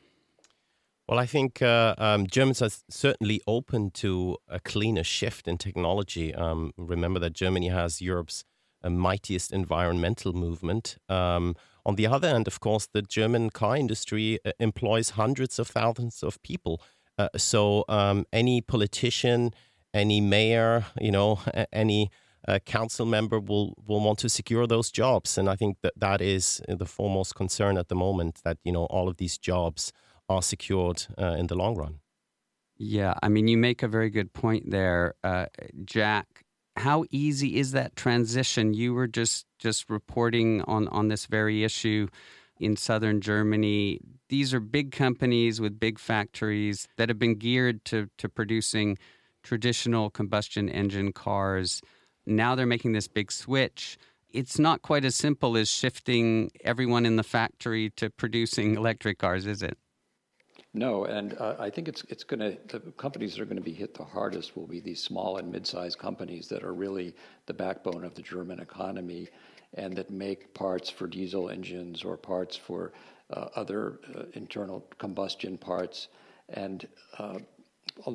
Well, 1.08 1.20
I 1.20 1.28
think 1.28 1.62
uh, 1.62 1.94
um, 2.00 2.26
Germans 2.26 2.64
are 2.64 2.72
certainly 2.90 3.40
open 3.46 3.92
to 3.92 4.38
a 4.50 4.60
cleaner 4.60 5.04
shift 5.04 5.48
in 5.48 5.60
technology. 5.60 6.34
Um, 6.34 6.74
remember 6.78 7.20
that 7.20 7.34
Germany 7.34 7.68
has 7.70 8.02
Europe's 8.02 8.44
uh, 8.84 8.90
mightiest 8.90 9.52
environmental 9.54 10.34
movement. 10.34 10.98
Um, 11.08 11.56
on 11.86 11.96
the 11.96 12.08
other 12.08 12.28
hand, 12.28 12.48
of 12.48 12.60
course, 12.60 12.88
the 12.92 13.04
German 13.04 13.52
car 13.52 13.78
industry 13.78 14.40
uh, 14.44 14.52
employs 14.60 15.12
hundreds 15.12 15.60
of 15.60 15.68
thousands 15.68 16.24
of 16.24 16.42
people. 16.42 16.82
Uh, 17.20 17.30
so 17.38 17.86
um, 17.88 18.26
any 18.34 18.62
politician, 18.62 19.54
any 19.94 20.20
mayor, 20.20 20.86
you 21.00 21.12
know, 21.12 21.40
any 21.72 22.10
uh, 22.48 22.58
council 22.66 23.06
member 23.06 23.40
will 23.40 23.76
will 23.86 24.00
want 24.00 24.18
to 24.20 24.30
secure 24.30 24.66
those 24.66 24.92
jobs, 24.92 25.38
and 25.38 25.50
I 25.50 25.56
think 25.56 25.78
that 25.82 25.94
that 25.98 26.22
is 26.22 26.62
the 26.68 26.86
foremost 26.86 27.36
concern 27.36 27.78
at 27.78 27.90
the 27.90 27.96
moment. 27.96 28.42
That 28.44 28.58
you 28.64 28.72
know 28.72 28.86
all 28.86 29.08
of 29.08 29.18
these 29.18 29.38
jobs 29.38 29.92
are 30.30 30.42
secured 30.42 31.06
uh, 31.18 31.36
in 31.38 31.48
the 31.48 31.56
long 31.56 31.76
run. 31.76 32.00
Yeah, 32.78 33.14
I 33.24 33.30
mean, 33.30 33.48
you 33.48 33.58
make 33.58 33.84
a 33.84 33.88
very 33.88 34.10
good 34.10 34.34
point 34.34 34.70
there, 34.70 35.16
uh, 35.24 35.46
Jack. 35.86 36.44
How 36.76 37.06
easy 37.10 37.58
is 37.58 37.72
that 37.72 37.96
transition? 37.96 38.74
You 38.74 38.94
were 38.94 39.08
just 39.08 39.46
just 39.60 39.90
reporting 39.90 40.62
on 40.64 40.90
on 40.90 41.08
this 41.08 41.26
very 41.26 41.64
issue 41.64 42.08
in 42.60 42.76
southern 42.76 43.22
Germany. 43.22 44.00
These 44.28 44.54
are 44.54 44.60
big 44.60 44.92
companies 44.92 45.62
with 45.62 45.80
big 45.80 46.00
factories 46.00 46.88
that 46.98 47.08
have 47.08 47.20
been 47.20 47.36
geared 47.36 47.86
to 47.86 48.10
to 48.18 48.28
producing 48.28 48.98
traditional 49.42 50.10
combustion 50.10 50.68
engine 50.68 51.14
cars. 51.14 51.82
Now 52.26 52.56
they're 52.56 52.66
making 52.66 52.92
this 52.92 53.08
big 53.08 53.32
switch. 53.32 53.98
It's 54.34 54.60
not 54.60 54.82
quite 54.82 55.06
as 55.06 55.16
simple 55.16 55.56
as 55.56 55.70
shifting 55.70 56.52
everyone 56.62 57.06
in 57.06 57.16
the 57.16 57.24
factory 57.24 57.92
to 57.92 58.10
producing 58.10 58.76
electric 58.82 59.20
cars, 59.20 59.46
is 59.46 59.64
it? 59.64 59.78
No, 60.76 61.06
and 61.06 61.38
uh, 61.40 61.56
I 61.58 61.70
think 61.70 61.88
it's 61.88 62.04
it's 62.10 62.26
going 62.26 62.42
to 62.42 62.58
the 62.68 62.92
companies 62.92 63.34
that 63.34 63.42
are 63.42 63.46
going 63.46 63.56
to 63.56 63.64
be 63.64 63.72
hit 63.72 63.94
the 63.94 64.04
hardest 64.04 64.58
will 64.58 64.68
be 64.68 64.82
these 64.82 65.02
small 65.02 65.38
and 65.38 65.50
mid-sized 65.50 65.98
companies 65.98 66.50
that 66.50 66.64
are 66.64 66.74
really 66.74 67.16
the 67.46 67.54
backbone 67.54 68.04
of 68.04 68.14
the 68.14 68.22
German 68.22 68.60
economy, 68.60 69.30
and 69.76 69.96
that 69.96 70.10
make 70.10 70.54
parts 70.54 70.90
for 70.90 71.08
diesel 71.08 71.50
engines 71.50 72.04
or 72.04 72.18
parts 72.18 72.58
for 72.58 72.92
uh, 73.32 73.48
other 73.56 74.00
uh, 74.18 74.24
internal 74.34 74.86
combustion 74.98 75.58
parts. 75.58 76.10
And 76.50 76.86
uh, 77.20 77.40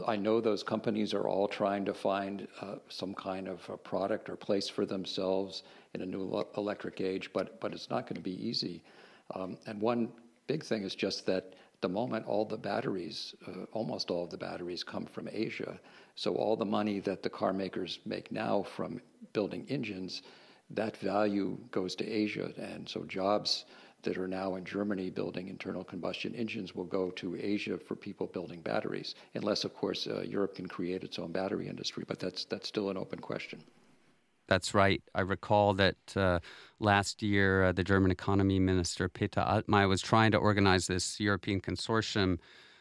I 0.07 0.17
know 0.17 0.43
those 0.43 0.63
companies 0.63 1.15
are 1.15 1.27
all 1.27 1.49
trying 1.49 1.87
to 1.87 1.95
find 1.95 2.47
uh, 2.61 2.75
some 2.91 3.15
kind 3.15 3.49
of 3.49 3.67
a 3.71 3.79
product 3.79 4.29
or 4.29 4.37
place 4.37 4.69
for 4.69 4.85
themselves 4.85 5.63
in 5.95 6.03
a 6.03 6.07
new 6.07 6.45
electric 6.59 7.01
age, 7.01 7.31
but 7.33 7.59
but 7.59 7.73
it's 7.73 7.89
not 7.89 8.05
going 8.05 8.17
to 8.17 8.29
be 8.33 8.47
easy. 8.47 8.83
Um, 9.35 9.57
and 9.67 9.81
one 9.81 10.11
big 10.47 10.63
thing 10.63 10.83
is 10.83 10.95
just 10.95 11.25
that 11.25 11.55
the 11.81 11.89
moment 11.89 12.27
all 12.27 12.45
the 12.45 12.57
batteries, 12.59 13.35
uh, 13.47 13.65
almost 13.73 14.11
all 14.11 14.25
of 14.25 14.31
the 14.31 14.37
batteries 14.37 14.85
come 14.85 15.07
from 15.07 15.29
Asia. 15.33 15.81
So 16.15 16.35
all 16.35 16.57
the 16.57 16.65
money 16.65 17.01
that 17.01 17.23
the 17.23 17.31
car 17.31 17.53
makers 17.53 17.99
make 18.05 18.31
now 18.31 18.63
from 18.63 19.01
building 19.33 19.67
engines, 19.69 20.23
that 20.71 20.97
value 20.99 21.59
goes 21.71 21.95
to 21.97 22.07
Asia. 22.07 22.53
And 22.59 22.89
so 22.89 23.05
jobs 23.05 23.65
that 24.03 24.19
are 24.19 24.29
now 24.29 24.55
in 24.55 24.65
Germany 24.65 25.11
building 25.11 25.49
internal 25.49 25.85
combustion 25.85 26.35
engines 26.35 26.75
will 26.75 26.85
go 26.85 27.11
to 27.11 27.37
Asia 27.37 27.79
for 27.79 27.97
people 27.97 28.27
building 28.27 28.61
batteries, 28.61 29.15
unless, 29.35 29.65
of 29.65 29.75
course, 29.75 30.07
uh, 30.07 30.23
Europe 30.23 30.55
can 30.55 30.67
create 30.67 31.03
its 31.05 31.19
own 31.19 31.33
battery 31.33 31.69
industry. 31.69 32.05
But 32.07 32.19
that's 32.19 32.45
that's 32.45 32.69
still 32.69 32.91
an 32.91 32.97
open 32.97 33.19
question. 33.19 33.63
That's 34.51 34.75
right. 34.75 35.01
I 35.15 35.21
recall 35.21 35.75
that 35.75 35.97
uh, 36.17 36.41
last 36.81 37.23
year 37.23 37.67
uh, 37.67 37.73
the 37.73 37.85
German 37.85 38.11
economy 38.11 38.59
minister 38.59 39.09
Peter 39.09 39.41
Altmaier 39.41 39.89
was 39.89 40.03
trying 40.03 40.33
to 40.33 40.39
organize 40.39 40.89
this 40.89 41.21
European 41.21 41.61
consortium 41.61 42.39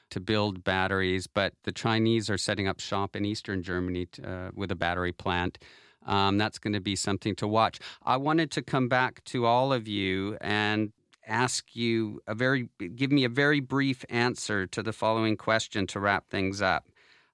to 0.10 0.19
build 0.19 0.63
batteries, 0.63 1.27
but 1.27 1.53
the 1.65 1.71
Chinese 1.71 2.27
are 2.27 2.39
setting 2.39 2.67
up 2.67 2.79
shop 2.79 3.15
in 3.15 3.23
eastern 3.23 3.62
Germany 3.62 4.08
to, 4.08 4.27
uh, 4.27 4.51
with 4.55 4.71
a 4.71 4.75
battery 4.75 5.12
plant. 5.12 5.60
Um, 6.08 6.39
that's 6.39 6.58
going 6.58 6.73
to 6.73 6.79
be 6.79 6.95
something 6.95 7.36
to 7.36 7.47
watch. 7.47 7.79
I 8.03 8.17
wanted 8.17 8.49
to 8.51 8.63
come 8.63 8.88
back 8.88 9.23
to 9.25 9.45
all 9.45 9.71
of 9.71 9.88
you 9.88 10.38
and 10.41 10.91
ask 11.27 11.75
you 11.75 12.19
a 12.25 12.34
very 12.34 12.69
give 12.95 13.12
me 13.12 13.25
a 13.25 13.29
very 13.29 13.60
brief 13.60 14.03
answer 14.10 14.65
to 14.65 14.82
the 14.82 14.91
following 14.91 15.38
question 15.38 15.86
to 15.86 15.99
wrap 15.99 16.32
things 16.32 16.63
up. 16.63 16.88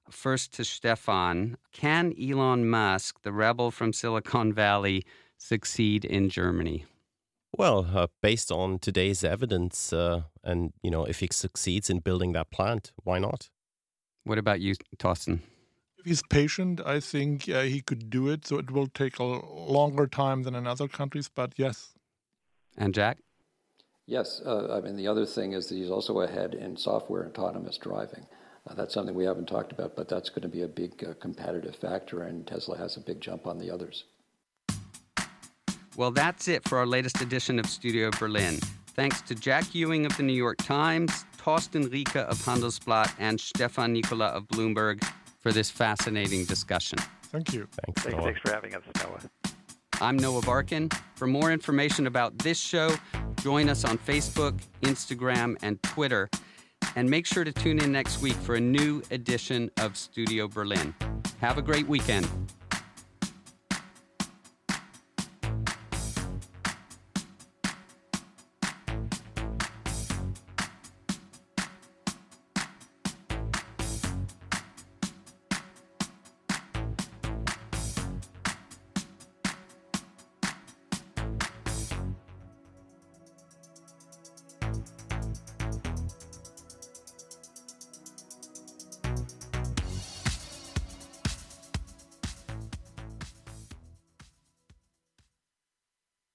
First 0.10 0.54
to 0.54 0.64
Stefan. 0.64 1.58
Can 1.72 2.14
Elon 2.20 2.70
Musk, 2.70 3.22
the 3.24 3.32
rebel 3.32 3.72
from 3.72 3.94
Silicon 3.94 4.54
Valley, 4.54 5.04
succeed 5.38 6.06
in 6.06 6.30
Germany? 6.30 6.86
Well, 7.58 7.88
uh, 7.94 8.08
based 8.22 8.52
on 8.52 8.80
today's 8.80 9.24
evidence, 9.24 9.94
uh, 9.94 10.24
and 10.44 10.74
you 10.84 10.92
know, 10.92 11.06
if 11.06 11.20
he 11.22 11.30
succeeds 11.32 11.90
in 11.90 12.00
building 12.00 12.34
that 12.34 12.52
plant, 12.52 12.92
why 13.04 13.20
not? 13.20 13.50
What 14.26 14.38
about 14.38 14.60
you, 14.60 14.76
Thorsten? 15.00 15.42
If 15.98 16.06
he's 16.06 16.22
patient, 16.30 16.82
I 16.86 17.00
think 17.00 17.48
uh, 17.48 17.62
he 17.62 17.82
could 17.82 18.10
do 18.10 18.28
it. 18.28 18.46
So 18.46 18.58
it 18.58 18.72
will 18.72 18.88
take 18.88 19.20
a 19.20 19.24
longer 19.24 20.08
time 20.08 20.44
than 20.44 20.56
in 20.56 20.68
other 20.68 20.88
countries, 20.88 21.30
but 21.34 21.54
yes. 21.58 21.94
And 22.78 22.94
Jack? 22.94 23.20
Yes. 24.06 24.42
Uh, 24.46 24.78
I 24.78 24.82
mean, 24.82 24.98
the 24.98 25.08
other 25.08 25.26
thing 25.26 25.54
is 25.54 25.68
that 25.68 25.76
he's 25.76 25.90
also 25.90 26.20
ahead 26.22 26.54
in 26.54 26.78
software 26.78 27.26
autonomous 27.26 27.78
driving. 27.78 28.28
Uh, 28.68 28.74
that's 28.74 28.94
something 28.94 29.14
we 29.14 29.26
haven't 29.26 29.48
talked 29.48 29.72
about, 29.72 29.96
but 29.96 30.10
that's 30.10 30.30
going 30.30 30.42
to 30.42 30.48
be 30.48 30.64
a 30.64 30.68
big 30.68 31.04
uh, 31.04 31.14
competitive 31.20 31.76
factor, 31.76 32.24
and 32.24 32.48
Tesla 32.48 32.78
has 32.78 32.98
a 32.98 33.00
big 33.00 33.22
jump 33.22 33.46
on 33.46 33.60
the 33.60 33.70
others. 33.70 34.06
Well, 35.96 36.12
that's 36.12 36.48
it 36.48 36.68
for 36.68 36.78
our 36.78 36.86
latest 36.86 37.22
edition 37.22 37.60
of 37.60 37.68
Studio 37.68 38.10
Berlin. 38.20 38.60
Thanks 38.88 39.22
to 39.24 39.36
Jack 39.36 39.76
Ewing 39.76 40.06
of 40.06 40.18
the 40.18 40.24
New 40.24 40.34
York 40.34 40.58
Times, 40.58 41.26
Thorsten 41.38 41.90
Riecke 41.90 42.16
of 42.16 42.38
Handelsblatt, 42.40 43.14
and 43.20 43.40
Stefan 43.40 43.94
Nicola 43.94 44.28
of 44.28 44.48
Bloomberg 44.48 45.04
for 45.40 45.52
this 45.52 45.70
fascinating 45.70 46.46
discussion. 46.46 46.98
Thank 47.24 47.54
you. 47.54 47.68
Thanks, 47.86 48.02
thanks, 48.02 48.24
thanks 48.24 48.40
for 48.40 48.52
having 48.52 48.74
us, 48.74 48.82
Noah. 48.98 49.20
I'm 50.02 50.18
Noah 50.18 50.42
Barkin. 50.42 50.90
For 51.16 51.28
more 51.28 51.52
information 51.52 52.08
about 52.08 52.38
this 52.40 52.60
show, 52.60 52.94
join 53.42 53.70
us 53.70 53.86
on 53.86 53.98
Facebook, 53.98 54.60
Instagram, 54.82 55.56
and 55.62 55.82
Twitter 55.84 56.30
and 56.96 57.10
make 57.10 57.26
sure 57.26 57.44
to 57.44 57.52
tune 57.52 57.80
in 57.80 57.92
next 57.92 58.22
week 58.22 58.36
for 58.36 58.56
a 58.56 58.60
new 58.60 59.02
edition 59.12 59.70
of 59.80 59.98
Studio 59.98 60.48
Berlin. 60.48 60.94
Have 61.42 61.58
a 61.58 61.62
great 61.62 61.88
weekend. 61.88 62.28